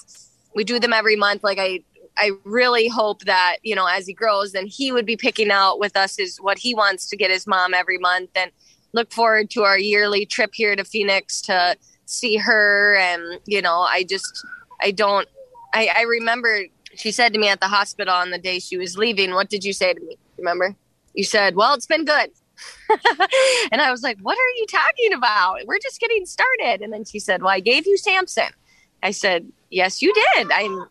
we 0.54 0.64
do 0.64 0.78
them 0.78 0.92
every 0.92 1.16
month. 1.16 1.42
Like 1.42 1.58
I 1.58 1.80
I 2.16 2.30
really 2.44 2.88
hope 2.88 3.24
that, 3.24 3.56
you 3.62 3.74
know, 3.74 3.86
as 3.86 4.06
he 4.06 4.12
grows, 4.12 4.52
then 4.52 4.66
he 4.66 4.92
would 4.92 5.06
be 5.06 5.16
picking 5.16 5.50
out 5.50 5.78
with 5.80 5.96
us 5.96 6.18
is 6.18 6.38
what 6.38 6.58
he 6.58 6.74
wants 6.74 7.08
to 7.08 7.16
get 7.16 7.30
his 7.30 7.46
mom 7.46 7.74
every 7.74 7.98
month 7.98 8.30
and 8.36 8.50
look 8.92 9.12
forward 9.12 9.50
to 9.50 9.64
our 9.64 9.78
yearly 9.78 10.24
trip 10.24 10.50
here 10.54 10.76
to 10.76 10.84
Phoenix 10.84 11.40
to 11.42 11.76
see 12.06 12.36
her 12.36 12.96
and, 12.96 13.40
you 13.46 13.60
know, 13.60 13.80
I 13.80 14.04
just 14.04 14.46
I 14.80 14.90
don't 14.90 15.28
I, 15.72 15.90
I 15.96 16.02
remember 16.02 16.64
she 16.94 17.10
said 17.10 17.32
to 17.32 17.40
me 17.40 17.48
at 17.48 17.60
the 17.60 17.66
hospital 17.66 18.14
on 18.14 18.30
the 18.30 18.38
day 18.38 18.60
she 18.60 18.76
was 18.76 18.96
leaving, 18.96 19.34
what 19.34 19.50
did 19.50 19.64
you 19.64 19.72
say 19.72 19.92
to 19.92 20.00
me? 20.00 20.16
Remember? 20.38 20.76
You 21.14 21.24
said, 21.24 21.56
Well, 21.56 21.74
it's 21.74 21.86
been 21.86 22.04
good. 22.04 22.30
and 23.72 23.80
I 23.80 23.90
was 23.90 24.02
like, 24.02 24.18
What 24.20 24.38
are 24.38 24.50
you 24.56 24.66
talking 24.66 25.12
about? 25.12 25.66
We're 25.66 25.78
just 25.78 26.00
getting 26.00 26.26
started. 26.26 26.82
And 26.82 26.92
then 26.92 27.04
she 27.04 27.18
said, 27.18 27.42
Well, 27.42 27.52
I 27.52 27.60
gave 27.60 27.86
you 27.86 27.96
Samson. 27.96 28.50
I 29.02 29.10
said, 29.10 29.50
Yes, 29.70 30.02
you 30.02 30.12
did. 30.14 30.50
I'm 30.52 30.86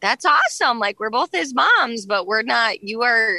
that's 0.00 0.24
awesome. 0.24 0.78
Like 0.78 1.00
we're 1.00 1.10
both 1.10 1.30
his 1.32 1.54
moms, 1.54 2.06
but 2.06 2.26
we're 2.26 2.42
not 2.42 2.82
you 2.82 3.02
are 3.02 3.38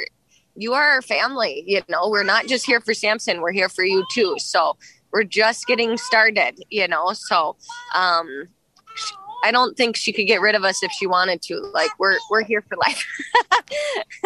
you 0.54 0.74
are 0.74 0.90
our 0.90 1.02
family, 1.02 1.62
you 1.66 1.82
know. 1.88 2.08
We're 2.08 2.24
not 2.24 2.46
just 2.46 2.66
here 2.66 2.80
for 2.80 2.94
Samson, 2.94 3.40
we're 3.40 3.52
here 3.52 3.68
for 3.68 3.84
you 3.84 4.04
too. 4.12 4.36
So 4.38 4.76
we're 5.12 5.24
just 5.24 5.66
getting 5.66 5.96
started, 5.96 6.62
you 6.70 6.88
know. 6.88 7.12
So 7.12 7.56
um 7.94 8.48
I 9.44 9.52
don't 9.52 9.76
think 9.76 9.96
she 9.96 10.12
could 10.12 10.26
get 10.26 10.40
rid 10.40 10.56
of 10.56 10.64
us 10.64 10.82
if 10.82 10.90
she 10.92 11.06
wanted 11.06 11.42
to. 11.42 11.58
Like 11.72 11.90
we're 11.98 12.16
we're 12.30 12.42
here 12.42 12.62
for 12.62 12.76
life. 12.76 13.06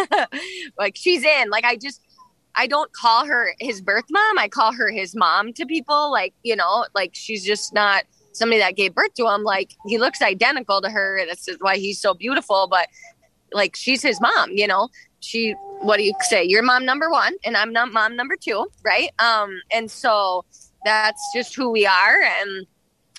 like 0.79 0.97
she's 0.97 1.23
in. 1.23 1.51
Like 1.51 1.65
I 1.65 1.77
just 1.77 2.01
I 2.55 2.67
don't 2.67 2.93
call 2.93 3.27
her 3.27 3.55
his 3.61 3.81
birth 3.81 4.05
mom. 4.11 4.39
I 4.39 4.49
call 4.49 4.73
her 4.73 4.91
his 4.91 5.15
mom 5.15 5.53
to 5.55 5.67
people. 5.67 6.11
Like, 6.11 6.35
you 6.43 6.57
know, 6.57 6.87
like 6.95 7.11
she's 7.15 7.45
just 7.45 7.73
not 7.73 8.05
somebody 8.33 8.61
that 8.61 8.77
gave 8.77 8.95
birth 8.95 9.15
to 9.15 9.29
him. 9.29 9.43
Like 9.43 9.73
he 9.87 9.99
looks 9.99 10.23
identical 10.23 10.81
to 10.83 10.91
her. 10.91 11.19
And 11.19 11.31
that's 11.31 11.49
why 11.61 11.77
he's 11.77 12.01
so 12.01 12.15
beautiful. 12.15 12.69
But 12.71 12.89
like 13.53 13.77
she's 13.77 14.03
his 14.03 14.21
mom, 14.21 14.51
you 14.53 14.67
know? 14.67 14.89
She 15.21 15.55
what 15.81 15.99
do 15.99 16.05
you 16.05 16.13
say? 16.23 16.45
You're 16.45 16.63
mom 16.63 16.85
number 16.85 17.11
one 17.11 17.35
and 17.45 17.57
I'm 17.57 17.73
not 17.73 17.93
mom 17.93 18.17
number 18.17 18.37
two, 18.37 18.67
right? 18.85 19.11
Um, 19.19 19.61
and 19.71 19.91
so 19.91 20.45
that's 20.85 21.23
just 21.35 21.55
who 21.55 21.71
we 21.71 21.87
are. 21.87 22.23
And 22.41 22.67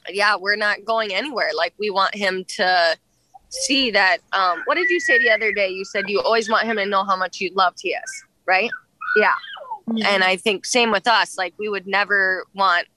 yeah, 0.09 0.35
we're 0.35 0.57
not 0.57 0.85
going 0.85 1.13
anywhere. 1.13 1.49
Like 1.55 1.73
we 1.79 1.89
want 1.89 2.15
him 2.15 2.43
to 2.55 2.97
see 3.49 3.91
that 3.91 4.17
um 4.33 4.61
what 4.65 4.75
did 4.75 4.89
you 4.89 4.99
say 4.99 5.19
the 5.19 5.29
other 5.29 5.51
day? 5.51 5.69
You 5.69 5.85
said 5.85 6.09
you 6.09 6.19
always 6.21 6.49
want 6.49 6.65
him 6.65 6.77
to 6.77 6.85
know 6.85 7.03
how 7.03 7.15
much 7.15 7.39
you 7.39 7.51
loved 7.53 7.79
he 7.81 7.89
is, 7.89 8.23
right? 8.45 8.69
Yeah. 9.15 9.35
And 10.05 10.23
I 10.23 10.37
think 10.37 10.65
same 10.65 10.91
with 10.91 11.07
us. 11.07 11.37
Like 11.37 11.53
we 11.57 11.69
would 11.69 11.87
never 11.87 12.45
want 12.53 12.87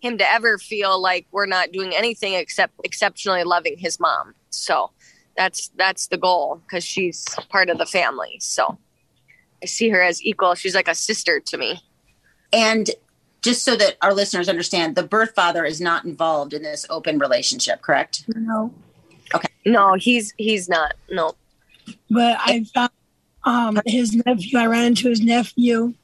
him 0.00 0.18
to 0.18 0.28
ever 0.28 0.58
feel 0.58 1.00
like 1.00 1.26
we're 1.30 1.46
not 1.46 1.72
doing 1.72 1.94
anything 1.94 2.34
except 2.34 2.74
exceptionally 2.84 3.44
loving 3.44 3.78
his 3.78 4.00
mom. 4.00 4.34
So 4.50 4.90
that's 5.36 5.70
that's 5.76 6.08
the 6.08 6.18
goal 6.18 6.60
because 6.66 6.84
she's 6.84 7.24
part 7.48 7.70
of 7.70 7.78
the 7.78 7.86
family. 7.86 8.36
So 8.40 8.78
I 9.62 9.66
see 9.66 9.88
her 9.90 10.02
as 10.02 10.22
equal. 10.22 10.54
She's 10.54 10.74
like 10.74 10.88
a 10.88 10.94
sister 10.94 11.40
to 11.40 11.56
me. 11.56 11.80
And 12.52 12.90
just 13.42 13.64
so 13.64 13.76
that 13.76 13.96
our 14.02 14.12
listeners 14.12 14.48
understand, 14.48 14.94
the 14.94 15.02
birth 15.02 15.34
father 15.34 15.64
is 15.64 15.80
not 15.80 16.04
involved 16.04 16.52
in 16.52 16.62
this 16.62 16.86
open 16.90 17.18
relationship, 17.18 17.82
correct? 17.82 18.24
No. 18.28 18.72
Okay. 19.34 19.48
No, 19.64 19.94
he's 19.94 20.34
he's 20.36 20.68
not. 20.68 20.94
No. 21.10 21.34
But 22.10 22.38
I 22.40 22.64
found 22.74 22.90
um, 23.44 23.80
his 23.86 24.14
nephew. 24.14 24.58
I 24.58 24.66
ran 24.66 24.86
into 24.86 25.08
his 25.08 25.20
nephew, 25.20 25.94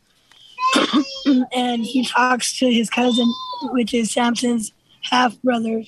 and 1.53 1.85
he 1.85 2.05
talks 2.05 2.59
to 2.59 2.73
his 2.73 2.91
cousin, 2.91 3.33
which 3.71 3.95
is 3.95 4.13
Samson's 4.13 4.73
half 5.03 5.41
brother, 5.43 5.83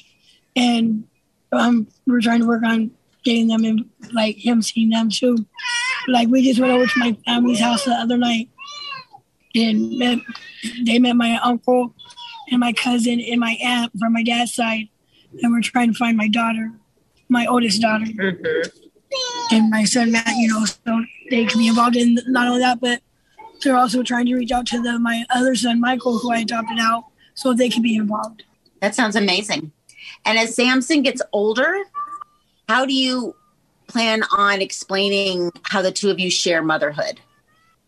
and 0.57 1.05
um, 1.53 1.89
we're 2.07 2.21
trying 2.21 2.41
to 2.41 2.47
work 2.47 2.63
on 2.65 2.91
getting 3.25 3.49
them 3.49 3.65
in, 3.65 3.91
like 4.13 4.37
him 4.37 4.63
seeing 4.63 4.91
them 4.91 5.11
too. 5.11 5.47
Like 6.09 6.29
we 6.29 6.43
just 6.43 6.61
went 6.61 6.73
over 6.73 6.87
to 6.87 6.99
my 6.99 7.17
family's 7.25 7.61
house 7.61 7.85
the 7.85 7.93
other 7.93 8.17
night, 8.17 8.49
and 9.55 9.99
met, 9.99 10.19
they 10.85 10.99
met 10.99 11.17
my 11.17 11.39
uncle 11.43 11.95
and 12.51 12.61
my 12.61 12.73
cousin 12.73 13.21
and 13.21 13.41
my 13.41 13.57
aunt 13.63 13.93
from 13.99 14.13
my 14.13 14.23
dad's 14.23 14.55
side, 14.55 14.89
and 15.43 15.53
we're 15.53 15.61
trying 15.61 15.93
to 15.93 15.99
find 15.99 16.17
my 16.17 16.29
daughter, 16.29 16.73
my 17.29 17.47
oldest 17.47 17.81
daughter, 17.81 18.07
and 19.51 19.71
my 19.71 19.85
son 19.85 20.13
Matt. 20.13 20.37
You 20.37 20.49
know, 20.49 20.65
so 20.65 21.05
they 21.31 21.45
can 21.47 21.59
be 21.59 21.69
involved 21.69 21.97
in 21.97 22.19
not 22.27 22.49
only 22.49 22.61
that, 22.61 22.81
but 22.81 23.01
they're 23.63 23.77
also 23.77 24.03
trying 24.03 24.27
to 24.27 24.35
reach 24.35 24.51
out 24.51 24.67
to 24.67 24.83
the 24.83 24.99
my 24.99 25.25
other 25.31 25.55
son 25.55 25.81
Michael, 25.81 26.19
who 26.19 26.33
I 26.33 26.39
adopted 26.41 26.79
out, 26.81 27.05
so 27.35 27.55
they 27.55 27.69
can 27.69 27.83
be 27.83 27.97
involved. 27.97 28.45
That 28.81 28.95
sounds 28.95 29.17
amazing. 29.17 29.73
And 30.25 30.39
as 30.39 30.55
Samson 30.55 31.03
gets 31.03 31.23
older, 31.33 31.77
how 32.69 32.85
do 32.87 32.95
you 32.95 33.35
plan 33.87 34.23
on 34.37 34.61
explaining 34.61 35.51
how 35.65 35.83
the 35.83 35.93
two 35.93 36.11
of 36.11 36.19
you 36.19 36.31
share 36.31 36.63
motherhood? 36.63 37.21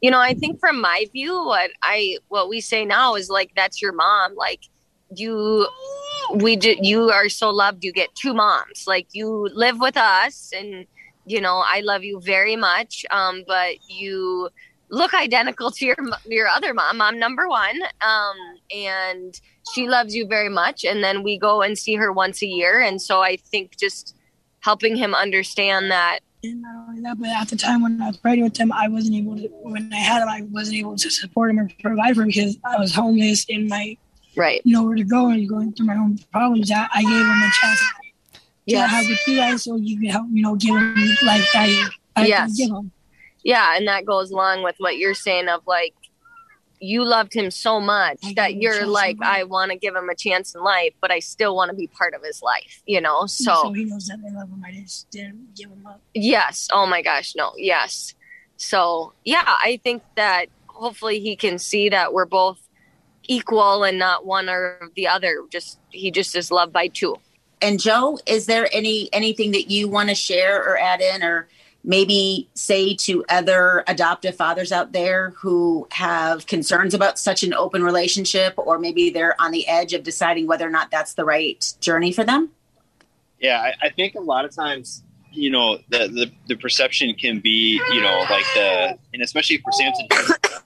You 0.00 0.10
know, 0.10 0.20
I 0.20 0.34
think 0.34 0.58
from 0.58 0.80
my 0.80 1.06
view, 1.12 1.44
what 1.44 1.70
I 1.82 2.18
what 2.28 2.48
we 2.48 2.60
say 2.60 2.84
now 2.84 3.14
is 3.14 3.30
like 3.30 3.52
that's 3.54 3.80
your 3.80 3.92
mom. 3.92 4.34
Like 4.34 4.60
you 5.14 5.68
we 6.34 6.56
do, 6.56 6.76
you 6.80 7.10
are 7.10 7.28
so 7.28 7.50
loved 7.50 7.84
you 7.84 7.92
get 7.92 8.14
two 8.14 8.32
moms 8.32 8.84
like 8.86 9.06
you 9.12 9.48
live 9.52 9.78
with 9.80 9.96
us 9.96 10.52
and 10.56 10.86
you 11.26 11.40
know 11.40 11.62
i 11.66 11.80
love 11.80 12.02
you 12.02 12.20
very 12.20 12.56
much 12.56 13.04
um 13.10 13.44
but 13.46 13.76
you 13.88 14.48
look 14.88 15.14
identical 15.14 15.70
to 15.70 15.86
your 15.86 15.96
your 16.26 16.48
other 16.48 16.74
mom 16.74 17.00
i'm 17.00 17.18
number 17.18 17.48
one 17.48 17.80
um 18.00 18.36
and 18.74 19.40
she 19.72 19.88
loves 19.88 20.14
you 20.14 20.26
very 20.26 20.48
much 20.48 20.84
and 20.84 21.02
then 21.02 21.22
we 21.22 21.38
go 21.38 21.62
and 21.62 21.78
see 21.78 21.94
her 21.94 22.12
once 22.12 22.42
a 22.42 22.46
year 22.46 22.80
and 22.80 23.00
so 23.00 23.22
i 23.22 23.36
think 23.36 23.76
just 23.78 24.14
helping 24.60 24.96
him 24.96 25.14
understand 25.14 25.90
that 25.90 26.20
And 26.44 26.60
not 26.60 26.88
only 26.88 27.00
that, 27.02 27.20
but 27.20 27.28
at 27.28 27.48
the 27.48 27.56
time 27.56 27.82
when 27.82 28.02
I 28.02 28.08
was 28.08 28.16
pregnant 28.16 28.50
with 28.50 28.58
him, 28.58 28.72
I 28.72 28.88
wasn't 28.88 29.14
able 29.14 29.36
to. 29.36 29.46
When 29.62 29.92
I 29.92 29.96
had 29.96 30.22
him, 30.22 30.28
I 30.28 30.42
wasn't 30.50 30.78
able 30.78 30.96
to 30.96 31.08
support 31.08 31.50
him 31.50 31.60
or 31.60 31.70
provide 31.80 32.16
for 32.16 32.22
him 32.22 32.28
because 32.34 32.58
I 32.64 32.78
was 32.78 32.92
homeless 32.92 33.46
and 33.48 33.68
my 33.68 33.96
right 34.34 34.60
nowhere 34.64 34.96
to 34.96 35.04
go 35.04 35.28
and 35.28 35.48
going 35.48 35.72
through 35.72 35.86
my 35.86 35.94
own 35.96 36.18
problems. 36.32 36.68
I, 36.72 36.88
I 36.92 37.02
gave 37.02 37.26
him 37.32 37.42
a 37.42 37.50
chance 37.60 37.80
Yes. 38.66 38.90
have 38.90 39.08
with 39.08 39.26
you 39.26 39.36
guys, 39.36 39.64
so 39.64 39.76
you 39.76 39.98
can 39.98 40.08
help. 40.10 40.26
You 40.30 40.42
know, 40.42 40.54
give 40.54 40.74
him 40.76 40.94
like 41.26 41.42
I, 41.54 41.88
I 42.16 42.26
Yes. 42.26 42.56
give 42.56 42.70
him. 42.70 42.92
yeah 43.44 43.76
and 43.76 43.88
that 43.88 44.04
goes 44.06 44.30
along 44.30 44.62
with 44.62 44.76
what 44.78 44.96
you're 44.98 45.14
saying 45.14 45.48
of 45.48 45.60
like 45.66 45.94
you 46.84 47.04
loved 47.04 47.32
him 47.32 47.50
so 47.50 47.80
much 47.80 48.18
I 48.24 48.32
that 48.34 48.54
you're 48.56 48.86
like 48.86 49.16
i 49.22 49.44
want 49.44 49.70
to 49.70 49.78
give 49.78 49.94
him 49.94 50.08
a 50.08 50.16
chance 50.16 50.52
in 50.54 50.60
life 50.62 50.92
but 51.00 51.12
i 51.12 51.20
still 51.20 51.54
want 51.54 51.70
to 51.70 51.76
be 51.76 51.86
part 51.86 52.12
of 52.12 52.22
his 52.24 52.42
life 52.42 52.82
you 52.86 53.00
know 53.00 53.26
So, 53.26 53.54
so 53.54 53.72
he 53.72 53.84
knows 53.84 54.06
that 54.08 54.18
I 54.26 54.30
love 54.36 54.48
him. 54.48 54.62
I 54.64 54.72
just 54.72 55.08
didn't 55.10 55.54
give 55.56 55.70
him 55.70 55.86
up. 55.86 56.00
Yes. 56.12 56.68
Oh 56.72 56.86
my 56.86 57.00
gosh. 57.02 57.34
No. 57.36 57.52
Yes. 57.56 58.14
So, 58.56 59.12
yeah, 59.24 59.42
I 59.46 59.80
think 59.82 60.02
that 60.16 60.46
hopefully 60.66 61.18
he 61.20 61.34
can 61.36 61.58
see 61.58 61.88
that 61.88 62.12
we're 62.12 62.26
both 62.26 62.60
equal 63.28 63.84
and 63.84 63.98
not 63.98 64.26
one 64.26 64.48
or 64.48 64.90
the 64.96 65.06
other. 65.08 65.44
Just 65.50 65.78
he 65.90 66.10
just 66.10 66.34
is 66.36 66.50
loved 66.50 66.72
by 66.72 66.88
two. 66.88 67.16
And 67.62 67.78
Joe, 67.78 68.18
is 68.26 68.46
there 68.46 68.68
any 68.72 69.08
anything 69.12 69.52
that 69.52 69.70
you 69.70 69.88
want 69.88 70.08
to 70.08 70.14
share 70.14 70.60
or 70.62 70.76
add 70.76 71.00
in 71.00 71.22
or 71.22 71.48
maybe 71.84 72.48
say 72.54 72.94
to 72.94 73.24
other 73.28 73.82
adoptive 73.86 74.36
fathers 74.36 74.72
out 74.72 74.92
there 74.92 75.30
who 75.30 75.86
have 75.90 76.46
concerns 76.46 76.94
about 76.94 77.18
such 77.18 77.42
an 77.42 77.54
open 77.54 77.82
relationship 77.82 78.54
or 78.56 78.78
maybe 78.78 79.10
they're 79.10 79.40
on 79.40 79.50
the 79.50 79.66
edge 79.66 79.92
of 79.92 80.02
deciding 80.02 80.46
whether 80.46 80.66
or 80.66 80.70
not 80.70 80.90
that's 80.90 81.14
the 81.14 81.24
right 81.24 81.74
journey 81.80 82.12
for 82.12 82.24
them? 82.24 82.50
Yeah, 83.40 83.60
I, 83.60 83.86
I 83.86 83.88
think 83.90 84.14
a 84.14 84.20
lot 84.20 84.44
of 84.44 84.54
times, 84.54 85.02
you 85.32 85.50
know, 85.50 85.78
the, 85.88 86.08
the 86.08 86.30
the 86.46 86.56
perception 86.56 87.14
can 87.14 87.40
be, 87.40 87.80
you 87.92 88.00
know, 88.00 88.24
like 88.30 88.44
the 88.54 88.98
and 89.12 89.22
especially 89.22 89.58
for 89.58 89.72
Samson, 89.72 90.06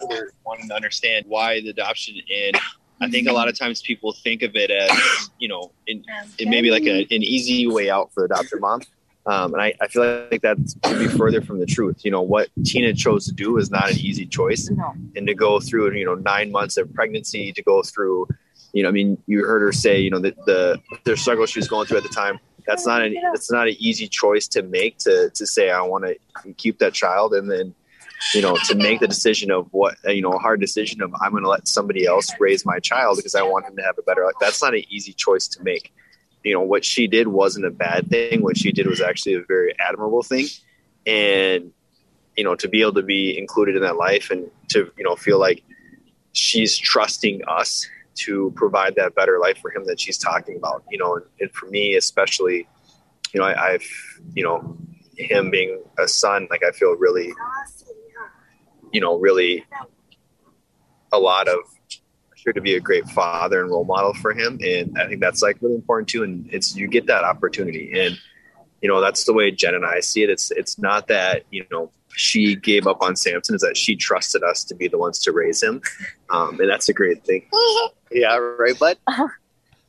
wanting 0.45 0.69
to 0.69 0.75
understand 0.75 1.25
why 1.29 1.61
the 1.61 1.71
adoption. 1.71 2.17
And 2.17 2.57
I 3.01 3.11
think 3.11 3.29
a 3.29 3.33
lot 3.33 3.49
of 3.49 3.59
times 3.59 3.83
people 3.83 4.13
think 4.13 4.43
of 4.43 4.55
it 4.55 4.71
as, 4.71 5.31
you 5.39 5.49
know, 5.49 5.71
in, 5.87 6.05
it 6.39 6.49
may 6.49 6.63
be 6.63 6.71
like 6.71 6.85
a, 6.85 7.03
an 7.15 7.23
easy 7.23 7.67
way 7.67 7.91
out 7.91 8.13
for 8.13 8.25
adoptive 8.25 8.61
mom. 8.61 8.81
Um, 9.27 9.55
and 9.55 9.63
I, 9.63 9.75
I 9.81 9.89
feel 9.89 10.29
like 10.31 10.43
that 10.43 10.57
could 10.85 10.99
be 11.01 11.09
further 11.09 11.43
from 11.43 11.59
the 11.59 11.67
truth. 11.67 12.05
You 12.05 12.13
know, 12.13 12.23
what 12.23 12.49
Tina 12.65 12.95
chose 12.95 13.27
to 13.27 13.33
do 13.33 13.59
is 13.59 13.71
not 13.71 13.91
an 13.91 13.99
easy 13.99 14.25
choice. 14.25 14.69
And 15.17 15.27
to 15.27 15.35
go 15.35 15.59
through, 15.59 15.93
you 15.95 16.05
know, 16.05 16.15
nine 16.15 16.53
months 16.53 16.77
of 16.77 16.93
pregnancy, 16.95 17.53
to 17.53 17.63
go 17.63 17.83
through, 17.83 18.29
you 18.73 18.85
know, 18.85 18.89
I 18.89 18.93
mean, 18.93 19.19
you 19.27 19.45
heard 19.45 19.63
her 19.63 19.73
say, 19.73 19.99
you 19.99 20.11
know, 20.11 20.21
that 20.21 20.37
the, 20.47 20.81
the 21.05 21.17
struggle 21.17 21.45
she 21.47 21.59
was 21.59 21.67
going 21.67 21.89
through 21.89 21.99
at 21.99 22.03
the 22.05 22.09
time, 22.09 22.39
that's 22.69 22.87
not 22.87 23.03
an, 23.03 23.17
that's 23.33 23.51
not 23.51 23.67
an 23.67 23.75
easy 23.79 24.07
choice 24.07 24.47
to 24.49 24.63
make 24.63 24.99
to, 24.99 25.31
to 25.31 25.47
say, 25.47 25.71
I 25.71 25.81
want 25.83 26.05
to 26.05 26.53
keep 26.53 26.79
that 26.79 26.95
child. 26.95 27.35
And 27.35 27.51
then, 27.51 27.75
you 28.35 28.43
know, 28.43 28.57
to 28.65 28.75
make 28.75 29.01
the 29.01 29.09
decision 29.09 29.51
of 29.51 29.69
what, 29.73 29.97
you 30.05 30.23
know, 30.23 30.33
a 30.33 30.39
hard 30.39 30.61
decision 30.61 31.03
of 31.03 31.15
I'm 31.21 31.33
going 31.33 31.45
to 31.45 31.51
let 31.51 31.69
somebody 31.69 32.07
else 32.07 32.31
raise 32.41 32.65
my 32.65 32.79
child 32.79 33.17
because 33.17 33.35
I 33.35 33.43
want 33.43 33.67
him 33.67 33.77
to 33.77 33.83
have 33.83 33.99
a 33.99 34.03
better 34.03 34.25
life. 34.25 34.35
That's 34.41 34.63
not 34.63 34.75
an 34.75 34.85
easy 34.89 35.13
choice 35.13 35.49
to 35.49 35.63
make. 35.63 35.93
You 36.45 36.55
know 36.55 36.63
what 36.63 36.85
she 36.85 37.09
did 37.09 37.27
wasn't 37.27 37.67
a 37.67 37.71
bad 37.71 38.09
thing. 38.09 38.43
What 38.43 38.57
she 38.57 38.71
did 38.71 38.87
was 38.87 39.01
actually 39.01 39.35
a 39.35 39.43
very 39.43 39.75
admirable 39.81 40.23
thing. 40.23 40.47
And 41.05 41.73
you 42.37 42.45
know 42.45 42.55
to 42.55 42.69
be 42.69 42.83
able 42.83 42.95
to 42.95 43.03
be 43.03 43.37
included 43.37 43.77
in 43.77 43.83
that 43.83 43.97
life 43.97 44.31
and 44.31 44.51
to 44.69 44.91
you 44.97 45.05
know 45.05 45.17
feel 45.17 45.41
like 45.41 45.63
she's 46.33 46.77
trusting 46.77 47.43
us 47.49 47.89
to 48.15 48.53
provide 48.57 48.95
that 48.97 49.15
better 49.15 49.39
life 49.39 49.59
for 49.59 49.71
him 49.71 49.85
that 49.87 49.99
she's 49.99 50.19
talking 50.19 50.57
about 50.57 50.85
you 50.91 50.99
know 50.99 51.17
and, 51.17 51.25
and 51.41 51.51
for 51.53 51.67
me 51.67 51.97
especially 51.97 52.69
you 53.33 53.41
know 53.41 53.47
I, 53.47 53.73
i've 53.73 54.21
you 54.35 54.45
know 54.45 54.77
him 55.17 55.51
being 55.51 55.83
a 55.99 56.07
son 56.07 56.47
like 56.51 56.63
i 56.63 56.71
feel 56.71 56.95
really 56.95 57.33
you 58.97 59.01
know 59.01 59.17
really 59.19 59.65
a 61.13 61.19
lot 61.19 61.49
of 61.49 61.59
sure 62.47 62.53
to 62.53 62.61
be 62.61 62.77
a 62.77 62.81
great 62.81 63.09
father 63.09 63.61
and 63.61 63.71
role 63.71 63.85
model 63.85 64.15
for 64.15 64.33
him. 64.33 64.59
And 64.65 64.97
I 64.99 65.09
think 65.09 65.21
that's 65.21 65.43
like 65.43 65.57
really 65.61 65.75
important 65.75 66.09
too. 66.09 66.23
And 66.23 66.49
it's, 66.53 66.77
you 66.77 66.87
get 66.87 67.07
that 67.07 67.25
opportunity. 67.25 67.93
And, 67.99 68.17
you 68.81 68.89
know, 68.89 69.01
that's 69.01 69.25
the 69.25 69.33
way 69.33 69.51
Jen 69.51 69.75
and 69.75 69.85
I 69.85 69.99
see 69.99 70.23
it. 70.23 70.31
It's, 70.31 70.53
it's 70.53 70.79
not 70.79 71.09
that, 71.09 71.43
you 71.51 71.67
know, 71.73 71.91
she 72.15 72.55
gave 72.55 72.87
up 72.87 73.03
on 73.03 73.17
Samson 73.17 73.57
is 73.57 73.63
that 73.63 73.77
she 73.77 73.97
trusted 73.97 74.45
us 74.45 74.63
to 74.65 74.77
be 74.77 74.87
the 74.87 74.97
ones 74.97 75.19
to 75.21 75.33
raise 75.33 75.61
him. 75.61 75.83
Um, 76.31 76.61
and 76.61 76.71
that's 76.71 76.89
a 76.89 76.93
great 76.93 77.25
thing. 77.25 77.49
Yeah. 78.13 78.37
Right. 78.37 78.79
But 78.79 78.99
do 79.09 79.23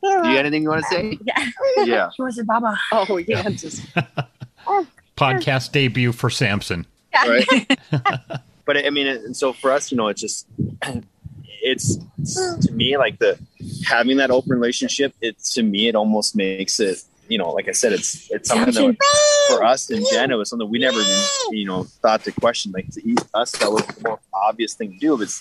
you 0.01 0.11
got 0.23 0.37
anything 0.37 0.63
you 0.63 0.69
want 0.69 0.83
to 0.83 0.89
say? 0.89 1.19
Yeah. 1.23 1.49
Yeah. 1.85 2.09
She 2.15 2.23
wants 2.23 2.39
a 2.39 2.43
Baba. 2.43 2.75
Oh 2.91 3.17
yeah. 3.17 3.47
Just, 3.49 3.85
Podcast 5.15 5.71
debut 5.71 6.11
for 6.11 6.31
Samson. 6.31 6.87
Right. 7.13 7.79
but 8.67 8.85
I 8.85 8.89
mean, 8.91 9.07
and 9.07 9.35
so 9.35 9.53
for 9.53 9.71
us, 9.71 9.91
you 9.91 9.97
know, 9.97 10.09
it's 10.09 10.21
just, 10.21 10.45
it's, 11.63 11.97
to 11.97 12.71
me 12.71 12.97
like 12.97 13.17
the 13.17 13.39
having 13.85 14.17
that 14.17 14.29
open 14.29 14.51
relationship. 14.51 15.13
It 15.21 15.39
to 15.53 15.63
me, 15.63 15.87
it 15.87 15.95
almost 15.95 16.35
makes 16.35 16.79
it, 16.79 17.01
you 17.29 17.37
know, 17.37 17.51
like 17.51 17.67
I 17.67 17.71
said, 17.71 17.93
it's 17.93 18.29
it's 18.29 18.49
something 18.49 18.73
that 18.73 18.97
for 19.47 19.63
us 19.63 19.89
and 19.89 20.05
Jen, 20.11 20.31
it 20.31 20.35
was 20.35 20.49
something 20.49 20.69
we 20.69 20.79
never, 20.79 20.99
even, 20.99 21.23
you 21.51 21.65
know, 21.65 21.83
thought 21.83 22.23
to 22.25 22.31
question. 22.31 22.71
Like 22.73 22.89
to 22.93 23.15
us, 23.33 23.51
that 23.53 23.71
was 23.71 23.85
the 23.87 24.09
most 24.09 24.21
obvious 24.33 24.73
thing 24.73 24.93
to 24.93 24.99
do. 24.99 25.17
But 25.17 25.33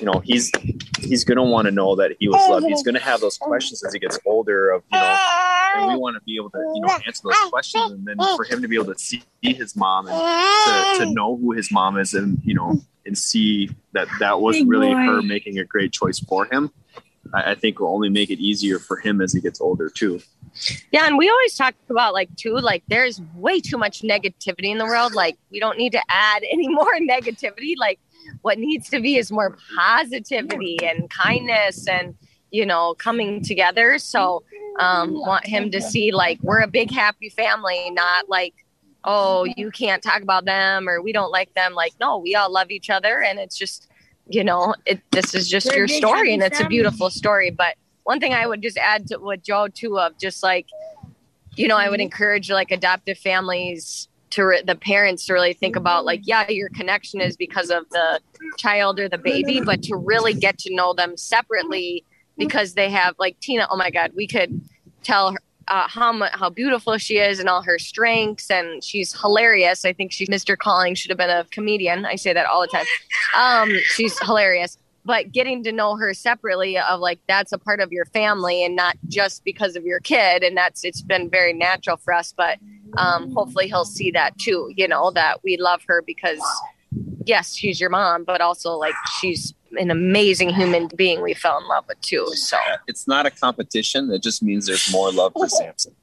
you 0.00 0.06
know, 0.06 0.20
he's 0.20 0.50
he's 0.98 1.24
gonna 1.24 1.44
want 1.44 1.66
to 1.66 1.70
know 1.70 1.96
that 1.96 2.16
he 2.18 2.28
was 2.28 2.40
oh, 2.40 2.52
loved. 2.52 2.66
He's 2.66 2.82
gonna 2.82 3.00
have 3.00 3.20
those 3.20 3.38
oh. 3.42 3.46
questions 3.46 3.84
as 3.84 3.92
he 3.92 3.98
gets 3.98 4.18
older. 4.24 4.70
Of 4.70 4.82
you 4.92 4.98
know, 4.98 5.04
ah. 5.04 5.61
And 5.74 5.88
we 5.88 5.96
want 5.96 6.16
to 6.16 6.22
be 6.22 6.36
able 6.36 6.50
to 6.50 6.58
you 6.74 6.80
know 6.80 6.98
answer 7.06 7.22
those 7.24 7.50
questions, 7.50 7.92
and 7.92 8.06
then 8.06 8.16
for 8.36 8.44
him 8.44 8.62
to 8.62 8.68
be 8.68 8.76
able 8.76 8.92
to 8.92 8.98
see 8.98 9.22
his 9.40 9.76
mom 9.76 10.06
and 10.08 10.98
to, 10.98 11.04
to 11.04 11.12
know 11.12 11.36
who 11.36 11.52
his 11.52 11.70
mom 11.70 11.98
is, 11.98 12.14
and 12.14 12.38
you 12.44 12.54
know, 12.54 12.80
and 13.06 13.16
see 13.16 13.70
that 13.92 14.08
that 14.20 14.40
was 14.40 14.56
Big 14.56 14.68
really 14.68 14.92
boy. 14.92 15.00
her 15.00 15.22
making 15.22 15.58
a 15.58 15.64
great 15.64 15.92
choice 15.92 16.18
for 16.18 16.46
him. 16.46 16.70
I, 17.32 17.52
I 17.52 17.54
think 17.54 17.80
will 17.80 17.88
only 17.88 18.08
make 18.08 18.30
it 18.30 18.38
easier 18.38 18.78
for 18.78 18.96
him 18.98 19.20
as 19.20 19.32
he 19.32 19.40
gets 19.40 19.60
older 19.60 19.88
too. 19.88 20.20
yeah, 20.90 21.06
and 21.06 21.16
we 21.16 21.28
always 21.28 21.54
talk 21.56 21.74
about 21.88 22.12
like 22.12 22.34
too, 22.36 22.56
like 22.56 22.82
there's 22.88 23.20
way 23.34 23.60
too 23.60 23.78
much 23.78 24.02
negativity 24.02 24.70
in 24.70 24.78
the 24.78 24.84
world. 24.84 25.14
Like 25.14 25.36
we 25.50 25.60
don't 25.60 25.78
need 25.78 25.92
to 25.92 26.02
add 26.08 26.42
any 26.50 26.68
more 26.80 26.94
negativity. 27.00 27.74
Like 27.78 27.98
what 28.42 28.58
needs 28.58 28.88
to 28.90 29.00
be 29.00 29.16
is 29.16 29.32
more 29.32 29.56
positivity 29.76 30.78
and 30.82 31.08
kindness 31.10 31.88
and 31.88 32.14
you 32.52 32.66
know, 32.66 32.94
coming 32.94 33.42
together. 33.42 33.98
So, 33.98 34.44
um, 34.78 35.14
want 35.14 35.46
him 35.46 35.70
to 35.70 35.80
see 35.80 36.12
like 36.12 36.38
we're 36.42 36.60
a 36.60 36.68
big 36.68 36.90
happy 36.90 37.28
family, 37.28 37.90
not 37.90 38.28
like, 38.28 38.54
oh, 39.04 39.44
you 39.44 39.70
can't 39.70 40.02
talk 40.02 40.22
about 40.22 40.44
them 40.44 40.88
or 40.88 41.02
we 41.02 41.12
don't 41.12 41.32
like 41.32 41.52
them. 41.54 41.74
Like, 41.74 41.92
no, 41.98 42.18
we 42.18 42.34
all 42.34 42.52
love 42.52 42.70
each 42.70 42.90
other, 42.90 43.22
and 43.22 43.38
it's 43.38 43.56
just, 43.56 43.88
you 44.28 44.44
know, 44.44 44.74
it. 44.86 45.00
This 45.10 45.34
is 45.34 45.48
just 45.48 45.68
We're 45.68 45.78
your 45.78 45.88
story, 45.88 46.32
and 46.32 46.42
it's 46.42 46.60
a 46.60 46.66
beautiful 46.66 47.10
story. 47.10 47.50
But 47.50 47.76
one 48.04 48.20
thing 48.20 48.34
I 48.34 48.46
would 48.46 48.62
just 48.62 48.76
add 48.76 49.08
to 49.08 49.18
what 49.18 49.42
Joe 49.42 49.68
too 49.68 49.98
of 49.98 50.18
just 50.18 50.42
like, 50.42 50.66
you 51.56 51.68
know, 51.68 51.76
I 51.76 51.88
would 51.88 52.00
encourage 52.00 52.50
like 52.50 52.70
adoptive 52.70 53.18
families 53.18 54.08
to 54.30 54.44
re- 54.44 54.62
the 54.62 54.74
parents 54.74 55.26
to 55.26 55.34
really 55.34 55.52
think 55.52 55.76
about 55.76 56.04
like, 56.04 56.20
yeah, 56.24 56.48
your 56.48 56.70
connection 56.70 57.20
is 57.20 57.36
because 57.36 57.70
of 57.70 57.88
the 57.90 58.20
child 58.56 58.98
or 58.98 59.08
the 59.08 59.18
baby, 59.18 59.60
but 59.60 59.82
to 59.82 59.96
really 59.96 60.32
get 60.32 60.58
to 60.58 60.74
know 60.74 60.94
them 60.94 61.16
separately 61.16 62.04
because 62.36 62.74
they 62.74 62.90
have 62.90 63.14
like 63.18 63.38
Tina. 63.40 63.66
Oh 63.70 63.76
my 63.76 63.90
God, 63.90 64.12
we 64.16 64.26
could 64.26 64.60
tell 65.02 65.32
her. 65.32 65.38
Uh, 65.68 65.86
how 65.86 66.12
how 66.32 66.50
beautiful 66.50 66.98
she 66.98 67.18
is 67.18 67.38
and 67.38 67.48
all 67.48 67.62
her 67.62 67.78
strengths 67.78 68.50
and 68.50 68.82
she's 68.82 69.18
hilarious. 69.18 69.84
I 69.84 69.92
think 69.92 70.10
she 70.10 70.26
Mr. 70.26 70.58
Calling 70.58 70.96
should 70.96 71.10
have 71.12 71.18
been 71.18 71.30
a 71.30 71.44
comedian. 71.52 72.04
I 72.04 72.16
say 72.16 72.32
that 72.32 72.46
all 72.46 72.62
the 72.62 72.66
time. 72.66 72.84
Um, 73.36 73.72
she's 73.94 74.18
hilarious 74.18 74.76
but 75.04 75.32
getting 75.32 75.62
to 75.64 75.72
know 75.72 75.96
her 75.96 76.14
separately 76.14 76.78
of 76.78 77.00
like 77.00 77.18
that's 77.26 77.52
a 77.52 77.58
part 77.58 77.80
of 77.80 77.92
your 77.92 78.04
family 78.06 78.64
and 78.64 78.76
not 78.76 78.96
just 79.08 79.44
because 79.44 79.76
of 79.76 79.84
your 79.84 80.00
kid 80.00 80.42
and 80.42 80.56
that's 80.56 80.84
it's 80.84 81.02
been 81.02 81.28
very 81.28 81.52
natural 81.52 81.96
for 81.96 82.12
us 82.12 82.32
but 82.36 82.58
um 82.96 83.30
hopefully 83.32 83.66
he'll 83.66 83.84
see 83.84 84.10
that 84.10 84.36
too 84.38 84.72
you 84.76 84.86
know 84.86 85.10
that 85.10 85.42
we 85.42 85.56
love 85.56 85.82
her 85.86 86.02
because 86.02 86.40
yes 87.24 87.54
she's 87.54 87.80
your 87.80 87.90
mom 87.90 88.24
but 88.24 88.40
also 88.40 88.72
like 88.72 88.94
she's 89.20 89.54
an 89.78 89.90
amazing 89.90 90.50
human 90.50 90.88
being 90.96 91.22
we 91.22 91.34
fell 91.34 91.58
in 91.58 91.66
love 91.66 91.84
with 91.88 92.00
too 92.00 92.26
so 92.34 92.56
it's 92.86 93.06
not 93.06 93.26
a 93.26 93.30
competition. 93.30 94.10
It 94.10 94.22
just 94.22 94.42
means 94.42 94.66
there's 94.66 94.90
more 94.92 95.10
love 95.12 95.32
for 95.32 95.48
Samson. 95.60 95.94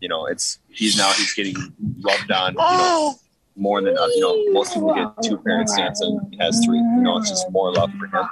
You 0.00 0.08
know, 0.08 0.26
it's 0.26 0.58
he's 0.68 0.96
now 0.96 1.12
he's 1.12 1.32
getting 1.34 1.56
loved 2.00 2.30
on. 2.30 2.54
You 2.54 2.58
know, 2.58 3.14
more 3.56 3.80
than 3.80 3.96
uh, 3.96 4.06
you 4.06 4.20
know. 4.20 4.52
Most 4.52 4.74
people 4.74 4.94
get 4.94 5.08
two 5.22 5.38
parents. 5.38 5.74
Samson 5.74 6.32
has 6.40 6.64
three. 6.64 6.78
You 6.78 7.02
know, 7.02 7.18
it's 7.18 7.30
just 7.30 7.50
more 7.50 7.72
love 7.72 7.90
for 7.98 8.06
him, 8.06 8.28